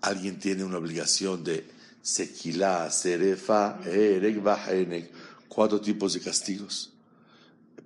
alguien 0.00 0.38
tiene 0.38 0.64
una 0.64 0.78
obligación 0.78 1.44
de 1.44 1.68
sequilá, 2.00 2.90
serefa, 2.90 3.78
erek, 3.84 4.42
bajenek, 4.42 5.10
cuatro 5.48 5.80
tipos 5.80 6.14
de 6.14 6.20
castigos. 6.20 6.92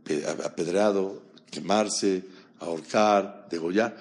Pe- 0.04 0.24
Apedreado, 0.26 1.20
quemarse, 1.50 2.24
ahorcar, 2.60 3.48
degollar. 3.50 3.96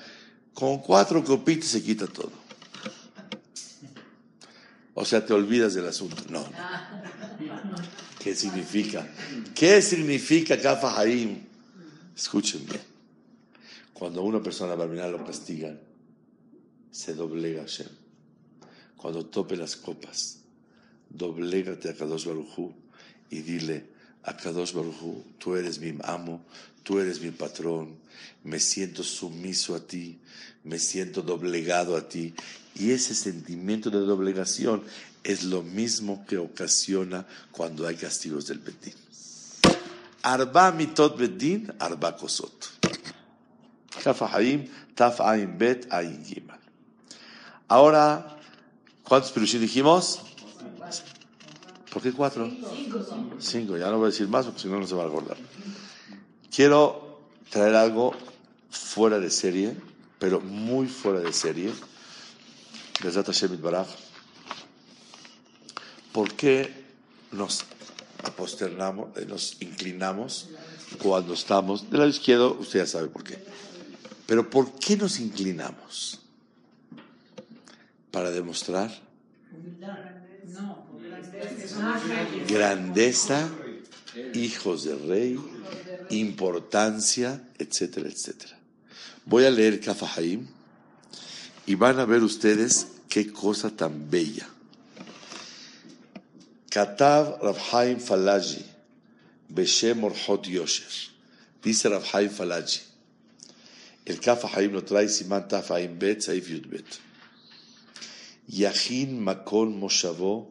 Con 0.53 0.79
cuatro 0.79 1.23
copitas 1.23 1.69
se 1.69 1.81
quita 1.81 2.05
todo. 2.05 2.31
O 4.93 5.05
sea, 5.05 5.25
te 5.25 5.33
olvidas 5.33 5.73
del 5.73 5.87
asunto. 5.87 6.23
No. 6.29 6.45
¿Qué 8.19 8.35
significa? 8.35 9.07
¿Qué 9.55 9.81
significa 9.81 10.59
Kafa 10.61 10.99
Haim? 10.99 11.39
Escuchen. 12.15 12.65
Cuando 13.93 14.21
una 14.21 14.43
persona 14.43 14.75
barminal 14.75 15.11
lo 15.11 15.25
castigan, 15.25 15.79
se 16.91 17.13
doblega 17.13 17.61
Hashem. 17.61 17.89
Cuando 18.97 19.25
tope 19.25 19.55
las 19.55 19.75
copas, 19.75 20.39
doblégate 21.09 21.89
a 21.89 21.95
Kadosh 21.95 22.25
Barujú 22.25 22.73
y 23.29 23.41
dile 23.41 23.85
a 24.23 24.35
Kadosh 24.35 24.73
Barujú, 24.73 25.23
tú 25.37 25.55
eres 25.55 25.79
mi 25.79 25.97
amo, 26.03 26.45
tú 26.83 26.99
eres 26.99 27.21
mi 27.21 27.31
patrón, 27.31 27.97
me 28.43 28.59
siento 28.59 29.03
sumiso 29.03 29.75
a 29.75 29.79
ti, 29.79 30.19
me 30.63 30.79
siento 30.79 31.21
doblegado 31.21 31.95
a 31.95 32.07
ti. 32.07 32.33
Y 32.75 32.91
ese 32.91 33.15
sentimiento 33.15 33.89
de 33.89 33.99
doblegación 33.99 34.83
es 35.23 35.43
lo 35.43 35.63
mismo 35.63 36.25
que 36.25 36.37
ocasiona 36.37 37.25
cuando 37.51 37.87
hay 37.87 37.95
castigos 37.95 38.47
del 38.47 38.59
Bedín. 38.59 38.93
Arba 40.21 40.71
mitot 40.71 41.17
Bedín, 41.17 41.73
arba 41.79 42.15
kosot. 42.15 42.69
Kaf 44.03 44.21
Haim, 44.33 44.67
Taf 44.95 45.21
Ain 45.21 45.57
Bet, 45.57 45.87
Gimal. 46.25 46.58
Ahora, 47.69 48.25
¿cuántos 49.03 49.31
perushim 49.31 49.61
dijimos? 49.61 50.21
¿Por 51.93 52.01
qué 52.01 52.11
cuatro? 52.11 52.51
Cinco. 53.39 53.77
Ya 53.77 53.91
no 53.91 53.97
voy 53.97 54.07
a 54.07 54.09
decir 54.09 54.27
más 54.27 54.47
porque 54.47 54.61
si 54.61 54.67
no, 54.67 54.79
no 54.79 54.87
se 54.87 54.95
va 54.95 55.03
a 55.03 55.07
acordar. 55.07 55.37
Quiero 56.53 57.21
traer 57.51 57.75
algo 57.75 58.15
fuera 58.71 59.19
de 59.19 59.29
serie, 59.29 59.75
pero 60.17 60.41
muy 60.41 60.87
fuera 60.87 61.19
de 61.19 61.31
serie. 61.31 61.71
¿Por 66.11 66.33
qué 66.33 66.85
nos 67.31 67.65
aposternamos, 68.23 69.15
eh, 69.15 69.27
nos 69.27 69.61
inclinamos 69.61 70.49
cuando 70.97 71.35
estamos 71.35 71.87
del 71.91 71.99
lado 71.99 72.09
izquierdo? 72.09 72.57
Usted 72.59 72.79
ya 72.79 72.87
sabe 72.87 73.09
por 73.09 73.23
qué. 73.23 73.37
Pero 74.25 74.49
¿por 74.49 74.71
qué 74.73 74.97
nos 74.97 75.19
inclinamos? 75.19 76.19
Para 78.11 78.31
demostrar 78.31 78.91
grandeza, 82.47 83.49
hijos 84.33 84.83
de 84.83 84.95
rey, 84.95 85.39
importancia, 86.09 87.41
etcétera, 87.57 88.09
etcétera. 88.09 88.57
Voy 89.25 89.45
a 89.45 89.51
leer 89.51 89.79
Kafahaim 89.79 90.47
y 91.65 91.75
van 91.75 91.99
a 91.99 92.05
ver 92.05 92.23
ustedes 92.23 92.87
qué 93.07 93.31
cosa 93.31 93.69
tan 93.69 94.09
bella. 94.09 94.47
Katav 96.69 97.39
Rabhaim 97.41 97.99
Falaji, 97.99 98.63
Beshem 99.49 100.03
Orhot 100.03 100.47
Yosher. 100.47 101.11
Dice 101.63 101.89
Rabhaim 101.89 102.29
Falaji. 102.29 102.81
El 104.05 104.19
Kafahaim 104.19 104.73
lo 104.73 104.83
trae 104.83 105.07
Siman 105.07 105.47
Tafaim 105.47 105.97
Bet, 105.97 106.21
Saif 106.21 106.49
Yud 106.49 106.67
Yahin 108.49 109.23
Makol 109.23 109.69
Moshavo 109.69 110.47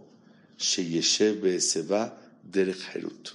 Sheyeshev 0.57 1.41
Beeseba 1.41 2.15
del 2.43 2.75
Herut. 2.75 3.35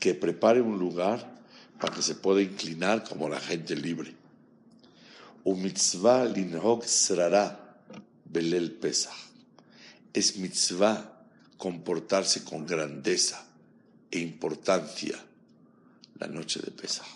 Que 0.00 0.14
prepare 0.14 0.60
un 0.62 0.78
lugar 0.78 1.34
para 1.78 1.94
que 1.94 2.02
se 2.02 2.14
pueda 2.14 2.40
inclinar 2.40 3.04
como 3.04 3.28
la 3.28 3.40
gente 3.40 3.76
libre. 3.76 4.14
Umitzvah 5.44 6.24
Linhok 6.24 6.84
Srara 6.84 7.76
Belel 8.24 8.72
Pesach. 8.72 9.12
Es 10.14 10.36
mitzvah 10.38 11.26
comportarse 11.58 12.42
con 12.42 12.66
grandeza 12.66 13.44
e 14.10 14.18
importancia 14.20 15.18
la 16.18 16.26
noche 16.26 16.60
de 16.60 16.70
Pesach. 16.70 17.06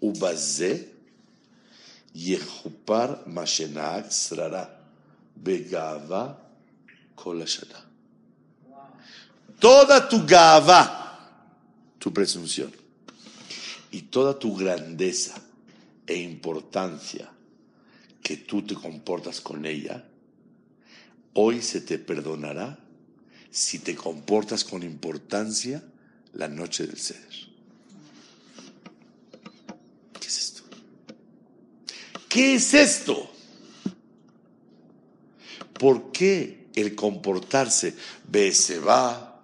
Ubazé 0.00 0.97
Yehupar 2.18 3.26
Mashenak 3.28 4.10
Srara 4.10 4.68
Begava 5.40 6.34
Kolashada. 7.16 7.84
Toda 9.60 10.08
tu 10.08 10.24
gava, 10.26 11.18
tu 11.98 12.12
presunción, 12.12 12.72
y 13.90 14.02
toda 14.02 14.38
tu 14.38 14.56
grandeza 14.56 15.40
e 16.06 16.16
importancia 16.16 17.30
que 18.22 18.36
tú 18.36 18.62
te 18.62 18.74
comportas 18.74 19.40
con 19.40 19.64
ella, 19.64 20.04
hoy 21.34 21.62
se 21.62 21.80
te 21.80 21.98
perdonará 21.98 22.78
si 23.50 23.78
te 23.78 23.94
comportas 23.94 24.64
con 24.64 24.82
importancia 24.82 25.82
la 26.34 26.48
noche 26.48 26.86
del 26.86 26.98
ceder. 26.98 27.47
¿Qué 32.28 32.54
es 32.54 32.74
esto? 32.74 33.30
¿Por 35.72 36.12
qué 36.12 36.68
el 36.74 36.94
comportarse 36.94 37.94
se 38.52 38.78
va 38.78 39.40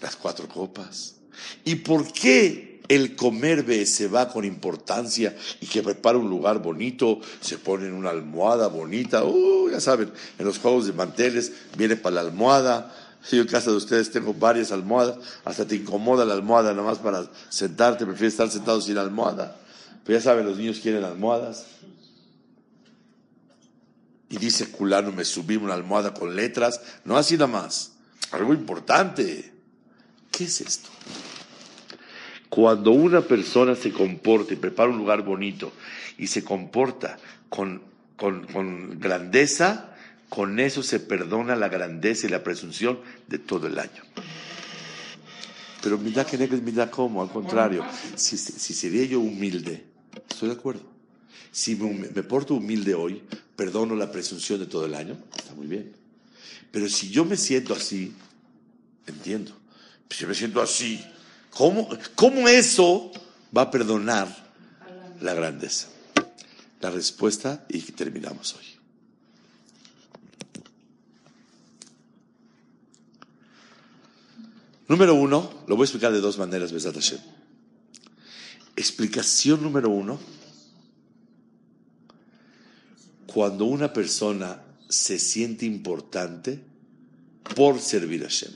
las 0.00 0.16
cuatro 0.16 0.48
copas? 0.48 1.16
¿Y 1.64 1.76
por 1.76 2.12
qué 2.12 2.70
el 2.90 3.14
comer 3.14 3.64
va 4.12 4.28
con 4.28 4.44
importancia 4.44 5.36
y 5.60 5.66
que 5.66 5.80
prepara 5.80 6.18
un 6.18 6.28
lugar 6.28 6.60
bonito, 6.60 7.20
se 7.40 7.56
pone 7.56 7.86
en 7.86 7.92
una 7.92 8.10
almohada 8.10 8.66
bonita, 8.66 9.24
uh, 9.24 9.70
ya 9.70 9.80
saben, 9.80 10.10
en 10.38 10.44
los 10.44 10.58
juegos 10.58 10.86
de 10.86 10.92
manteles 10.92 11.52
viene 11.78 11.94
para 11.94 12.16
la 12.16 12.22
almohada. 12.22 12.92
Yo 13.30 13.42
en 13.42 13.46
casa 13.46 13.70
de 13.70 13.76
ustedes 13.76 14.10
tengo 14.10 14.34
varias 14.34 14.72
almohadas, 14.72 15.18
hasta 15.44 15.66
te 15.66 15.76
incomoda 15.76 16.24
la 16.24 16.34
almohada 16.34 16.72
nada 16.72 16.82
más 16.82 16.98
para 16.98 17.30
sentarte, 17.48 18.04
prefieres 18.06 18.32
estar 18.32 18.50
sentado 18.50 18.80
sin 18.80 18.98
almohada. 18.98 19.56
Pero 20.04 20.18
ya 20.18 20.22
saben, 20.22 20.46
los 20.46 20.58
niños 20.58 20.80
quieren 20.80 21.04
almohadas. 21.04 21.66
Y 24.28 24.38
dice 24.38 24.70
culano, 24.70 25.10
me 25.10 25.24
subí 25.24 25.56
una 25.56 25.74
almohada 25.74 26.14
con 26.14 26.36
letras, 26.36 26.80
no 27.04 27.16
así 27.16 27.34
nada 27.34 27.48
más, 27.48 27.94
algo 28.30 28.54
importante. 28.54 29.52
¿Qué 30.30 30.44
es 30.44 30.60
esto? 30.60 30.88
Cuando 32.48 32.92
una 32.92 33.22
persona 33.22 33.74
se 33.74 33.92
comporta 33.92 34.54
y 34.54 34.56
prepara 34.56 34.90
un 34.90 34.98
lugar 34.98 35.22
bonito 35.22 35.72
y 36.16 36.28
se 36.28 36.44
comporta 36.44 37.16
con, 37.48 37.82
con, 38.16 39.00
grandeza, 39.00 39.94
con 40.28 40.60
eso 40.60 40.82
se 40.82 41.00
perdona 41.00 41.56
la 41.56 41.68
grandeza 41.68 42.26
y 42.26 42.30
la 42.30 42.44
presunción 42.44 43.00
de 43.26 43.38
todo 43.38 43.66
el 43.66 43.78
año. 43.78 44.02
Pero 45.82 45.98
mira 45.98 46.24
que 46.24 46.36
es 46.36 46.62
mira 46.62 46.90
cómo, 46.90 47.22
al 47.22 47.30
contrario, 47.30 47.84
si, 48.14 48.36
si, 48.36 48.74
sería 48.74 49.04
yo 49.06 49.20
humilde, 49.20 49.89
estoy 50.40 50.48
de 50.48 50.54
acuerdo. 50.54 50.82
Si 51.52 51.76
me, 51.76 52.22
porto 52.22 52.54
humilde 52.54 52.94
hoy, 52.94 53.22
perdono 53.56 53.94
la 53.94 54.10
presunción 54.10 54.58
de 54.58 54.66
todo 54.66 54.86
el 54.86 54.94
año, 54.94 55.18
está 55.36 55.54
muy 55.54 55.66
bien. 55.66 55.92
Pero 56.70 56.88
si 56.88 57.10
yo 57.10 57.26
me 57.26 57.36
siento 57.36 57.74
así, 57.74 58.14
entiendo. 59.06 59.52
Si 60.08 60.22
yo 60.22 60.28
me 60.28 60.34
siento 60.34 60.62
así, 60.62 61.04
¿Cómo, 61.50 61.88
¿Cómo 62.14 62.48
eso 62.48 63.10
va 63.56 63.62
a 63.62 63.70
perdonar 63.70 64.28
la 65.20 65.34
grandeza? 65.34 65.88
La 66.80 66.90
respuesta 66.90 67.66
y 67.68 67.80
terminamos 67.80 68.54
hoy. 68.54 68.64
Número 74.86 75.14
uno, 75.14 75.64
lo 75.66 75.76
voy 75.76 75.82
a 75.82 75.86
explicar 75.86 76.12
de 76.12 76.20
dos 76.20 76.38
maneras, 76.38 76.72
Besat 76.72 76.94
Hashem. 76.94 77.39
Explicación 78.80 79.62
número 79.62 79.90
uno, 79.90 80.18
cuando 83.26 83.66
una 83.66 83.92
persona 83.92 84.62
se 84.88 85.18
siente 85.18 85.66
importante 85.66 86.58
por 87.54 87.78
servir 87.78 88.22
a 88.22 88.28
Hashem 88.28 88.52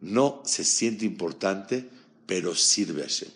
no 0.00 0.42
se 0.44 0.64
siente 0.64 1.04
importante, 1.04 1.88
pero 2.26 2.54
sirve 2.54 3.02
a 3.02 3.06
Hashem, 3.06 3.30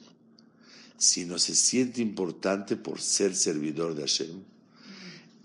sino 0.96 1.38
se 1.38 1.54
siente 1.54 2.00
importante 2.00 2.76
por 2.76 3.00
ser 3.00 3.34
servidor 3.34 3.94
de 3.94 4.02
Hashem. 4.02 4.42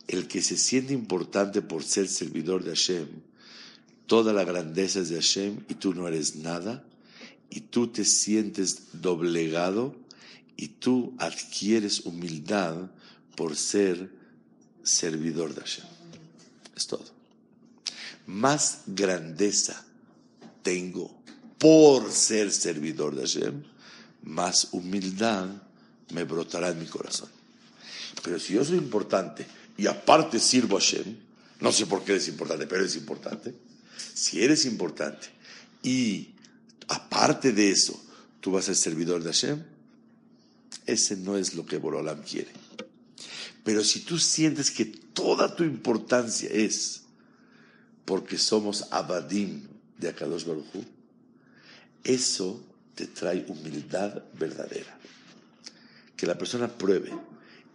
El 0.07 0.27
que 0.27 0.41
se 0.41 0.57
siente 0.57 0.93
importante 0.93 1.61
por 1.61 1.83
ser 1.83 2.07
servidor 2.07 2.63
de 2.63 2.71
Hashem, 2.71 3.07
toda 4.07 4.33
la 4.33 4.43
grandeza 4.43 5.01
es 5.01 5.09
de 5.09 5.15
Hashem 5.15 5.59
y 5.67 5.75
tú 5.75 5.93
no 5.93 6.07
eres 6.07 6.35
nada, 6.37 6.83
y 7.49 7.61
tú 7.61 7.87
te 7.87 8.05
sientes 8.05 9.01
doblegado 9.01 9.95
y 10.55 10.67
tú 10.67 11.13
adquieres 11.17 12.01
humildad 12.01 12.91
por 13.35 13.55
ser 13.55 14.11
servidor 14.83 15.53
de 15.55 15.61
Hashem. 15.61 15.85
Es 16.75 16.87
todo. 16.87 17.05
Más 18.27 18.81
grandeza 18.85 19.85
tengo 20.61 21.19
por 21.57 22.11
ser 22.11 22.51
servidor 22.51 23.15
de 23.15 23.21
Hashem, 23.21 23.63
más 24.23 24.69
humildad 24.71 25.49
me 26.13 26.23
brotará 26.23 26.69
en 26.69 26.79
mi 26.79 26.85
corazón. 26.85 27.29
Pero 28.23 28.39
si 28.39 28.53
yo 28.53 28.65
soy 28.65 28.77
importante 28.77 29.45
y 29.77 29.87
aparte 29.87 30.39
sirvo 30.39 30.77
a 30.77 30.79
Hashem, 30.79 31.17
no 31.59 31.71
sé 31.71 31.85
por 31.85 32.03
qué 32.03 32.13
eres 32.13 32.27
importante, 32.27 32.65
pero 32.67 32.81
eres 32.81 32.95
importante. 32.95 33.53
Si 34.13 34.41
eres 34.43 34.65
importante 34.65 35.27
y 35.83 36.29
aparte 36.89 37.53
de 37.53 37.71
eso 37.71 37.99
tú 38.41 38.51
vas 38.51 38.65
a 38.65 38.67
ser 38.67 38.75
servidor 38.75 39.23
de 39.23 39.31
Hashem, 39.31 39.63
ese 40.85 41.15
no 41.15 41.37
es 41.37 41.53
lo 41.53 41.65
que 41.65 41.77
Borolam 41.77 42.21
quiere. 42.21 42.51
Pero 43.63 43.83
si 43.83 44.01
tú 44.01 44.17
sientes 44.17 44.71
que 44.71 44.85
toda 44.85 45.55
tu 45.55 45.63
importancia 45.63 46.49
es 46.51 47.03
porque 48.05 48.37
somos 48.37 48.85
abadim, 48.91 49.67
de 49.97 50.09
Akadosh 50.09 50.45
Baruj 50.45 50.65
eso 52.03 52.63
te 52.95 53.07
trae 53.07 53.45
humildad 53.47 54.23
verdadera. 54.37 54.97
Que 56.15 56.25
la 56.25 56.37
persona 56.37 56.67
pruebe 56.67 57.11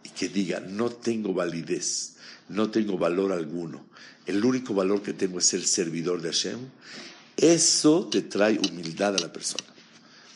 y 0.03 0.09
que 0.11 0.29
diga, 0.29 0.61
no 0.61 0.91
tengo 0.91 1.33
validez, 1.33 2.17
no 2.49 2.71
tengo 2.71 2.99
valor 2.99 3.33
alguno, 3.33 3.87
el 4.27 4.45
único 4.45 4.75
valor 4.75 5.03
que 5.03 5.13
tengo 5.13 5.39
es 5.39 5.47
ser 5.47 5.65
servidor 5.65 6.21
de 6.21 6.29
Hashem, 6.29 6.59
eso 7.37 8.09
te 8.11 8.23
trae 8.23 8.59
humildad 8.59 9.17
a 9.17 9.19
la 9.19 9.33
persona. 9.33 9.65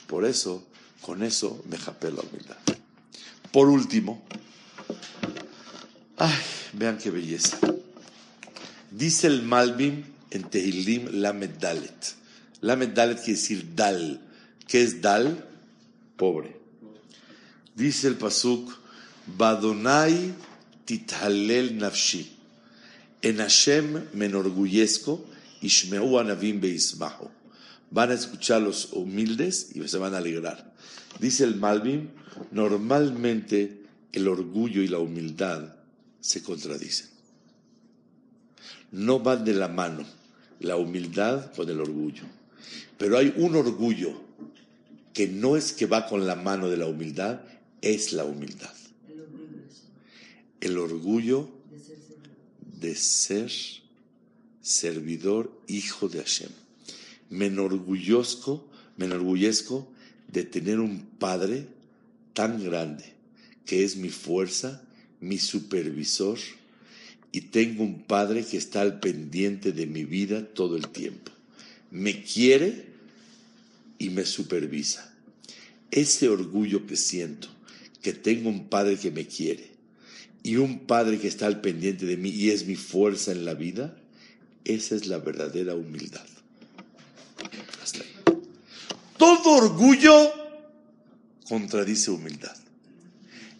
Por 0.07 0.25
eso, 0.25 0.67
con 1.01 1.23
eso 1.23 1.63
me 1.69 1.79
japé 1.79 2.11
la 2.11 2.23
humildad. 2.23 2.57
Por 3.53 3.69
último, 3.69 4.23
ay, 6.17 6.35
vean 6.73 6.99
qué 6.99 7.11
belleza. 7.11 7.59
Dice 8.91 9.27
el 9.27 9.43
Malbim 9.43 10.05
en 10.31 10.43
Tehilim 10.45 11.09
Lamed 11.21 11.59
Dalet. 11.61 12.15
Lamed 12.61 12.91
Dalet 12.91 13.19
quiere 13.19 13.41
decir 13.41 13.75
Dal. 13.75 14.21
¿Qué 14.67 14.83
es 14.83 15.01
Dal? 15.01 15.47
Pobre. 16.17 16.57
Dice 17.75 18.09
el 18.09 18.17
Pasuk, 18.17 18.73
Badonai 19.37 20.35
tithalel 20.85 21.77
nafshi. 21.79 22.37
En 23.23 23.39
Hashem 23.39 24.09
me 24.15 24.27
enorgullezco, 24.27 25.25
Ishmeu 25.63 26.19
anavim 26.19 26.61
beismahu. 26.61 27.29
Van 27.91 28.11
a 28.11 28.15
escuchar 28.15 28.63
los 28.63 28.93
humildes 28.93 29.71
y 29.75 29.87
se 29.89 29.99
van 29.99 30.15
a 30.15 30.19
alegrar. 30.19 30.75
Dice 31.21 31.45
el 31.45 31.57
Malvin, 31.57 32.11
normalmente 32.51 33.83
el 34.13 34.29
orgullo 34.29 34.83
y 34.83 34.89
la 34.89 34.99
humildad 34.99 35.75
se 36.21 36.43
contradicen. 36.43 37.09
No 38.93 39.21
van 39.21 39.45
de 39.45 39.55
la 39.55 39.69
mano 39.69 40.05
la 40.61 40.77
humildad 40.77 41.53
con 41.55 41.69
el 41.69 41.81
orgullo. 41.81 42.25
Pero 42.97 43.17
hay 43.17 43.33
un 43.37 43.55
orgullo 43.55 44.21
que 45.13 45.29
no 45.29 45.57
es 45.57 45.73
que 45.73 45.87
va 45.87 46.07
con 46.07 46.27
la 46.27 46.35
mano 46.35 46.69
de 46.69 46.77
la 46.77 46.87
humildad, 46.87 47.41
es 47.81 48.13
la 48.13 48.25
humildad. 48.25 48.75
El 50.61 50.79
orgullo 50.79 51.49
de 52.81 52.95
ser 52.95 53.51
servidor, 54.69 55.51
hijo 55.66 56.09
de 56.09 56.19
Hashem. 56.19 56.51
Me 57.31 57.47
enorgullezco, 57.47 58.69
me 58.99 59.07
enorgullezco 59.07 59.91
de 60.31 60.45
tener 60.45 60.79
un 60.79 61.01
padre 61.19 61.66
tan 62.35 62.62
grande 62.62 63.05
que 63.64 63.83
es 63.83 63.97
mi 63.97 64.11
fuerza, 64.11 64.83
mi 65.21 65.39
supervisor, 65.39 66.39
y 67.33 67.43
tengo 67.43 67.83
un 67.83 68.03
padre 68.03 68.45
que 68.45 68.59
está 68.59 68.83
al 68.83 69.01
pendiente 69.01 69.73
de 69.73 69.87
mi 69.87 70.05
vida 70.05 70.47
todo 70.47 70.77
el 70.77 70.89
tiempo. 70.89 71.33
Me 71.91 72.23
quiere 72.23 72.87
y 73.99 74.11
me 74.11 74.25
supervisa. 74.25 75.14
Ese 75.91 76.29
orgullo 76.29 76.87
que 76.87 76.97
siento, 76.97 77.49
que 78.03 78.12
tengo 78.12 78.51
un 78.51 78.69
padre 78.69 78.97
que 78.97 79.11
me 79.11 79.27
quiere 79.27 79.71
y 80.43 80.57
un 80.57 80.81
padre 80.81 81.19
que 81.19 81.29
está 81.29 81.47
al 81.47 81.61
pendiente 81.61 82.05
de 82.05 82.16
mí 82.16 82.29
y 82.29 82.51
es 82.51 82.66
mi 82.66 82.77
fuerza 82.77 83.33
en 83.33 83.45
la 83.45 83.55
vida, 83.55 83.97
esa 84.69 84.95
es 84.95 85.07
la 85.07 85.19
verdadera 85.19 85.75
humildad. 85.75 86.27
Todo 89.16 89.51
orgullo 89.51 90.33
contradice 91.49 92.11
humildad. 92.11 92.57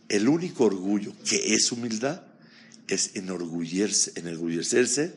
El 0.09 0.29
único 0.29 0.65
orgullo 0.65 1.13
que 1.25 1.55
es 1.55 1.73
humildad 1.73 2.23
es 2.87 3.17
enorgullecerse, 3.17 4.13
enorgullecerse 4.17 5.17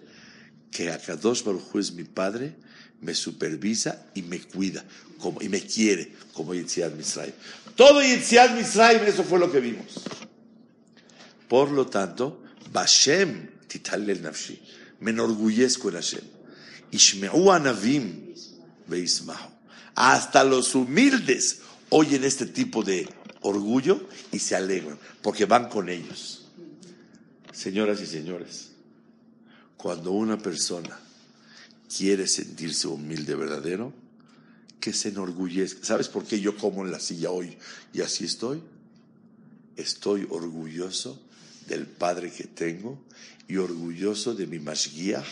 que 0.71 0.91
Akadosh 0.91 1.43
Baruj 1.43 1.75
es 1.77 1.93
mi 1.93 2.05
padre, 2.05 2.55
me 3.01 3.13
supervisa 3.13 4.05
y 4.15 4.21
me 4.21 4.39
cuida 4.39 4.83
como, 5.19 5.41
y 5.41 5.49
me 5.49 5.61
quiere 5.61 6.13
como 6.33 6.53
Yitziad 6.53 6.91
Misraim. 6.93 7.33
Todo 7.75 8.01
Yitziad 8.01 8.55
Misraim, 8.55 9.03
eso 9.03 9.23
fue 9.23 9.39
lo 9.39 9.51
que 9.51 9.59
vimos. 9.59 9.85
Por 11.47 11.71
lo 11.71 11.87
tanto, 11.87 12.43
Bashem 12.71 13.49
el 13.93 14.21
nafshi, 14.21 14.61
me 15.01 15.11
enorgullezco 15.11 15.89
en 15.89 15.95
Hashem. 15.95 16.23
Ishme'u 16.91 17.51
anavim 17.51 18.33
veismahu. 18.87 19.49
Hasta 19.95 20.43
los 20.43 20.73
humildes 20.73 21.59
oyen 21.89 22.23
este 22.23 22.45
tipo 22.45 22.83
de 22.83 23.09
orgullo 23.41 24.07
y 24.31 24.39
se 24.39 24.55
alegran, 24.55 24.97
porque 25.21 25.45
van 25.45 25.67
con 25.67 25.89
ellos. 25.89 26.45
Señoras 27.51 27.99
y 28.01 28.05
señores, 28.05 28.71
cuando 29.75 30.11
una 30.11 30.37
persona 30.37 30.97
quiere 31.95 32.27
sentirse 32.27 32.87
humilde 32.87 33.35
verdadero, 33.35 33.93
que 34.79 34.93
se 34.93 35.09
enorgullezca. 35.09 35.83
¿Sabes 35.83 36.07
por 36.07 36.25
qué 36.25 36.39
yo 36.39 36.57
como 36.57 36.85
en 36.85 36.91
la 36.91 36.99
silla 36.99 37.31
hoy 37.31 37.57
y 37.93 38.01
así 38.01 38.25
estoy? 38.25 38.61
Estoy 39.75 40.27
orgulloso 40.29 41.21
del 41.67 41.85
padre 41.85 42.31
que 42.31 42.45
tengo 42.45 43.03
y 43.47 43.57
orgulloso 43.57 44.33
de 44.33 44.47
mi 44.47 44.59
mashgiach 44.59 45.25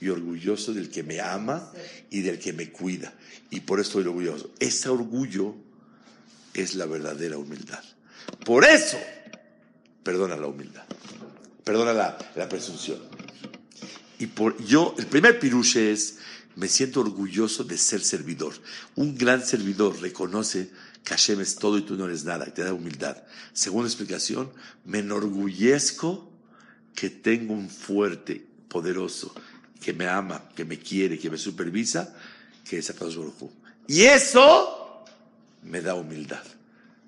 y 0.00 0.08
orgulloso 0.08 0.72
del 0.74 0.90
que 0.90 1.02
me 1.02 1.20
ama 1.20 1.72
y 2.10 2.20
del 2.20 2.38
que 2.38 2.52
me 2.52 2.70
cuida. 2.70 3.12
Y 3.50 3.60
por 3.60 3.80
eso 3.80 3.88
estoy 3.88 4.04
orgulloso. 4.04 4.50
Ese 4.58 4.88
orgullo 4.88 5.54
es 6.52 6.74
la 6.74 6.86
verdadera 6.86 7.38
humildad. 7.38 7.82
Por 8.44 8.64
eso, 8.64 8.98
perdona 10.02 10.36
la 10.36 10.46
humildad, 10.46 10.84
perdona 11.64 11.92
la, 11.92 12.18
la 12.36 12.48
presunción. 12.48 12.98
Y 14.18 14.26
por 14.26 14.62
yo, 14.64 14.94
el 14.98 15.06
primer 15.06 15.38
piruche 15.38 15.92
es, 15.92 16.18
me 16.56 16.68
siento 16.68 17.00
orgulloso 17.00 17.64
de 17.64 17.76
ser 17.76 18.00
servidor. 18.00 18.54
Un 18.94 19.16
gran 19.16 19.44
servidor 19.44 20.00
reconoce 20.00 20.70
que 21.04 21.10
Hashem 21.10 21.44
todo 21.60 21.76
y 21.76 21.82
tú 21.82 21.96
no 21.96 22.06
eres 22.06 22.24
nada, 22.24 22.46
y 22.48 22.52
te 22.52 22.64
da 22.64 22.72
humildad. 22.72 23.22
Segunda 23.52 23.88
explicación, 23.88 24.50
me 24.86 25.00
enorgullezco 25.00 26.32
que 26.94 27.10
tengo 27.10 27.52
un 27.52 27.68
fuerte, 27.68 28.44
poderoso, 28.68 29.34
que 29.82 29.92
me 29.92 30.08
ama, 30.08 30.48
que 30.56 30.64
me 30.64 30.78
quiere, 30.78 31.18
que 31.18 31.28
me 31.28 31.36
supervisa, 31.36 32.16
que 32.68 32.78
es 32.78 32.88
Akadosh 32.88 33.16
Baruj. 33.16 33.50
Y 33.86 34.02
eso 34.02 35.04
me 35.62 35.82
da 35.82 35.94
humildad. 35.94 36.42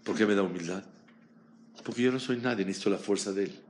¿Por 0.04 0.14
qué 0.14 0.26
me 0.26 0.34
da 0.34 0.42
humildad? 0.42 0.84
Porque 1.82 2.02
yo 2.02 2.12
no 2.12 2.20
soy 2.20 2.36
nadie, 2.36 2.66
necesito 2.66 2.90
la 2.90 2.98
fuerza 2.98 3.32
de 3.32 3.44
Él. 3.44 3.60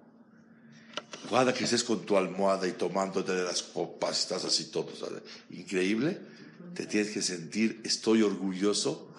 Cada 1.31 1.55
que 1.55 1.65
estés 1.65 1.85
con 1.85 2.05
tu 2.05 2.17
almohada 2.17 2.67
y 2.67 2.73
tomándote 2.73 3.33
de 3.33 3.45
las 3.45 3.63
copas, 3.63 4.21
estás 4.21 4.45
así 4.45 4.67
todo, 4.67 4.95
¿sabes? 4.97 5.23
increíble, 5.51 6.19
te 6.75 6.87
tienes 6.87 7.13
que 7.13 7.23
sentir, 7.23 7.81
estoy 7.85 8.23
orgulloso 8.23 9.13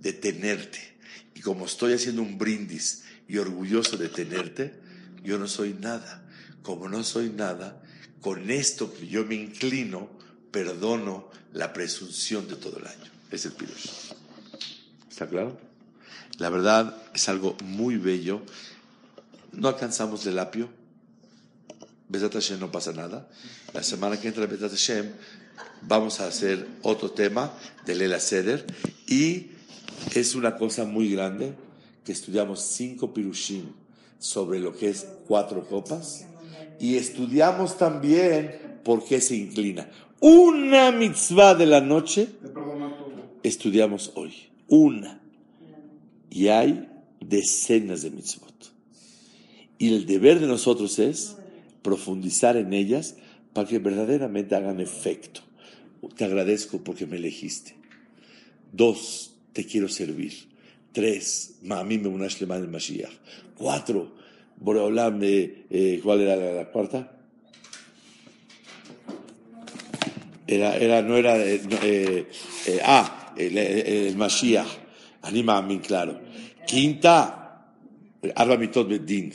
de 0.00 0.12
tenerte. 0.12 0.96
Y 1.34 1.40
como 1.40 1.66
estoy 1.66 1.92
haciendo 1.92 2.22
un 2.22 2.38
brindis 2.38 3.04
y 3.28 3.38
orgulloso 3.38 3.96
de 3.96 4.08
tenerte, 4.08 4.74
yo 5.22 5.38
no 5.38 5.46
soy 5.46 5.74
nada. 5.74 6.24
Como 6.62 6.88
no 6.88 7.04
soy 7.04 7.30
nada, 7.30 7.82
con 8.20 8.50
esto 8.50 8.92
que 8.92 9.06
yo 9.06 9.24
me 9.24 9.36
inclino, 9.36 10.10
perdono 10.50 11.30
la 11.52 11.72
presunción 11.72 12.48
de 12.48 12.56
todo 12.56 12.78
el 12.78 12.86
año. 12.86 13.10
Es 13.30 13.44
el 13.46 13.52
pirush. 13.52 14.12
¿Está 15.08 15.28
claro? 15.28 15.58
La 16.38 16.50
verdad 16.50 16.96
es 17.14 17.28
algo 17.28 17.56
muy 17.64 17.96
bello. 17.96 18.42
No 19.52 19.68
alcanzamos 19.68 20.26
el 20.26 20.38
apio. 20.38 20.68
Besat 22.08 22.32
Hashem 22.32 22.60
no 22.60 22.70
pasa 22.70 22.92
nada. 22.92 23.28
La 23.74 23.82
semana 23.82 24.20
que 24.20 24.28
entra 24.28 24.46
Besat 24.46 24.70
Hashem 24.70 25.12
vamos 25.82 26.20
a 26.20 26.26
hacer 26.26 26.66
otro 26.82 27.10
tema 27.10 27.52
de 27.84 27.94
Lela 27.94 28.20
Seder 28.20 28.66
y 29.06 29.50
es 30.14 30.34
una 30.34 30.56
cosa 30.56 30.84
muy 30.84 31.12
grande 31.12 31.54
que 32.04 32.12
estudiamos 32.12 32.60
cinco 32.60 33.12
pirushim 33.12 33.64
sobre 34.18 34.58
lo 34.58 34.76
que 34.76 34.88
es 34.88 35.06
cuatro 35.26 35.66
copas 35.68 36.26
y 36.80 36.96
estudiamos 36.96 37.76
también 37.76 38.80
por 38.84 39.04
qué 39.04 39.20
se 39.20 39.36
inclina. 39.36 39.90
Una 40.20 40.90
mitzvah 40.90 41.54
de 41.54 41.66
la 41.66 41.80
noche 41.80 42.28
estudiamos 43.42 44.12
hoy. 44.14 44.32
Una. 44.68 45.20
Y 46.30 46.48
hay 46.48 46.88
decenas 47.20 48.02
de 48.02 48.10
mitzvot. 48.10 48.72
Y 49.78 49.94
el 49.94 50.06
deber 50.06 50.40
de 50.40 50.46
nosotros 50.46 50.98
es 50.98 51.36
profundizar 51.82 52.56
en 52.56 52.72
ellas 52.72 53.16
para 53.52 53.68
que 53.68 53.78
verdaderamente 53.78 54.56
hagan 54.56 54.80
efecto. 54.80 55.40
Te 56.16 56.24
agradezco 56.24 56.82
porque 56.82 57.06
me 57.06 57.16
elegiste. 57.16 57.76
Dos, 58.72 59.37
te 59.58 59.66
quiero 59.66 59.88
servir. 59.88 60.32
Tres, 60.92 61.56
me 61.62 62.06
unaste 62.06 62.46
más 62.46 62.60
el 62.60 62.68
Mashiach. 62.68 63.10
Cuatro, 63.56 64.14
Boreolam, 64.56 65.18
eh, 65.20 66.00
¿cuál 66.00 66.20
era 66.20 66.36
la, 66.36 66.52
la, 66.52 66.70
cuarta? 66.70 67.10
Era, 70.46 70.76
era, 70.76 71.02
no 71.02 71.16
era, 71.16 71.36
eh, 71.38 71.60
eh, 71.82 72.28
eh 72.68 72.80
ah, 72.84 73.34
el, 73.36 73.58
el, 73.58 74.16
Mashiach, 74.16 74.68
anima 75.22 75.60
mí, 75.60 75.80
claro. 75.80 76.20
Quinta, 76.64 77.74
Arba 78.36 78.56
Mitot 78.56 78.88
Bedin. 78.88 79.32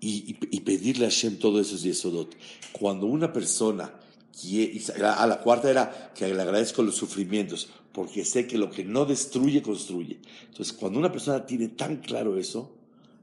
Y, 0.00 0.34
y, 0.50 0.60
pedirle 0.60 1.04
a 1.04 1.10
Hashem 1.10 1.36
todos 1.36 1.66
esos 1.66 1.82
yesodot. 1.82 2.34
Cuando 2.72 3.04
una 3.04 3.30
persona 3.30 3.92
quiere, 4.32 4.80
a 5.04 5.26
la 5.26 5.40
cuarta 5.40 5.70
era 5.70 6.12
que 6.14 6.26
le 6.32 6.40
agradezco 6.40 6.82
los 6.82 6.96
sufrimientos, 6.96 7.68
porque 7.92 8.24
sé 8.24 8.46
que 8.46 8.58
lo 8.58 8.70
que 8.70 8.84
no 8.84 9.04
destruye, 9.04 9.62
construye. 9.62 10.18
Entonces, 10.48 10.72
cuando 10.72 10.98
una 10.98 11.12
persona 11.12 11.44
tiene 11.44 11.68
tan 11.68 11.96
claro 11.98 12.38
eso, 12.38 12.74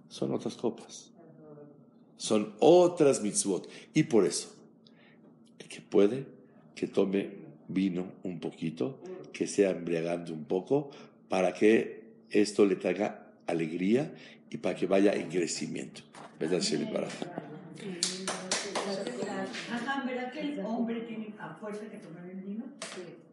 son 0.10 0.34
otras 0.34 0.56
copas. 0.56 1.12
Son 2.18 2.54
otras 2.60 3.22
mitzvot. 3.22 3.70
Y 3.94 4.04
por 4.04 4.26
eso, 4.26 4.54
el 5.58 5.68
que 5.68 5.82
puede, 5.82 6.26
que 6.76 6.88
tome 6.88 7.32
vino 7.68 8.12
un 8.24 8.40
poquito, 8.40 9.00
que 9.32 9.48
sea 9.48 9.72
embriagante 9.72 10.32
un 10.32 10.46
poco, 10.46 10.92
para 11.30 11.54
que 11.54 12.04
esto 12.30 12.66
le 12.66 12.76
traiga 12.76 13.28
alegría 13.48 14.14
y 14.50 14.58
para 14.58 14.76
que 14.76 14.86
vaya 14.86 15.14
en 15.14 15.30
crecimiento. 15.30 16.02
¿Verdad, 16.40 16.62
¿verdad 20.06 20.32
que 20.32 20.40
el 20.40 20.60
hombre 20.62 21.02
tiene 21.02 21.34
a 21.40 21.54
fuerza 21.56 21.90
que 21.90 21.98
tomar 21.98 22.26
el 22.28 22.42
vino? 22.42 22.66
Sí. 22.96 23.29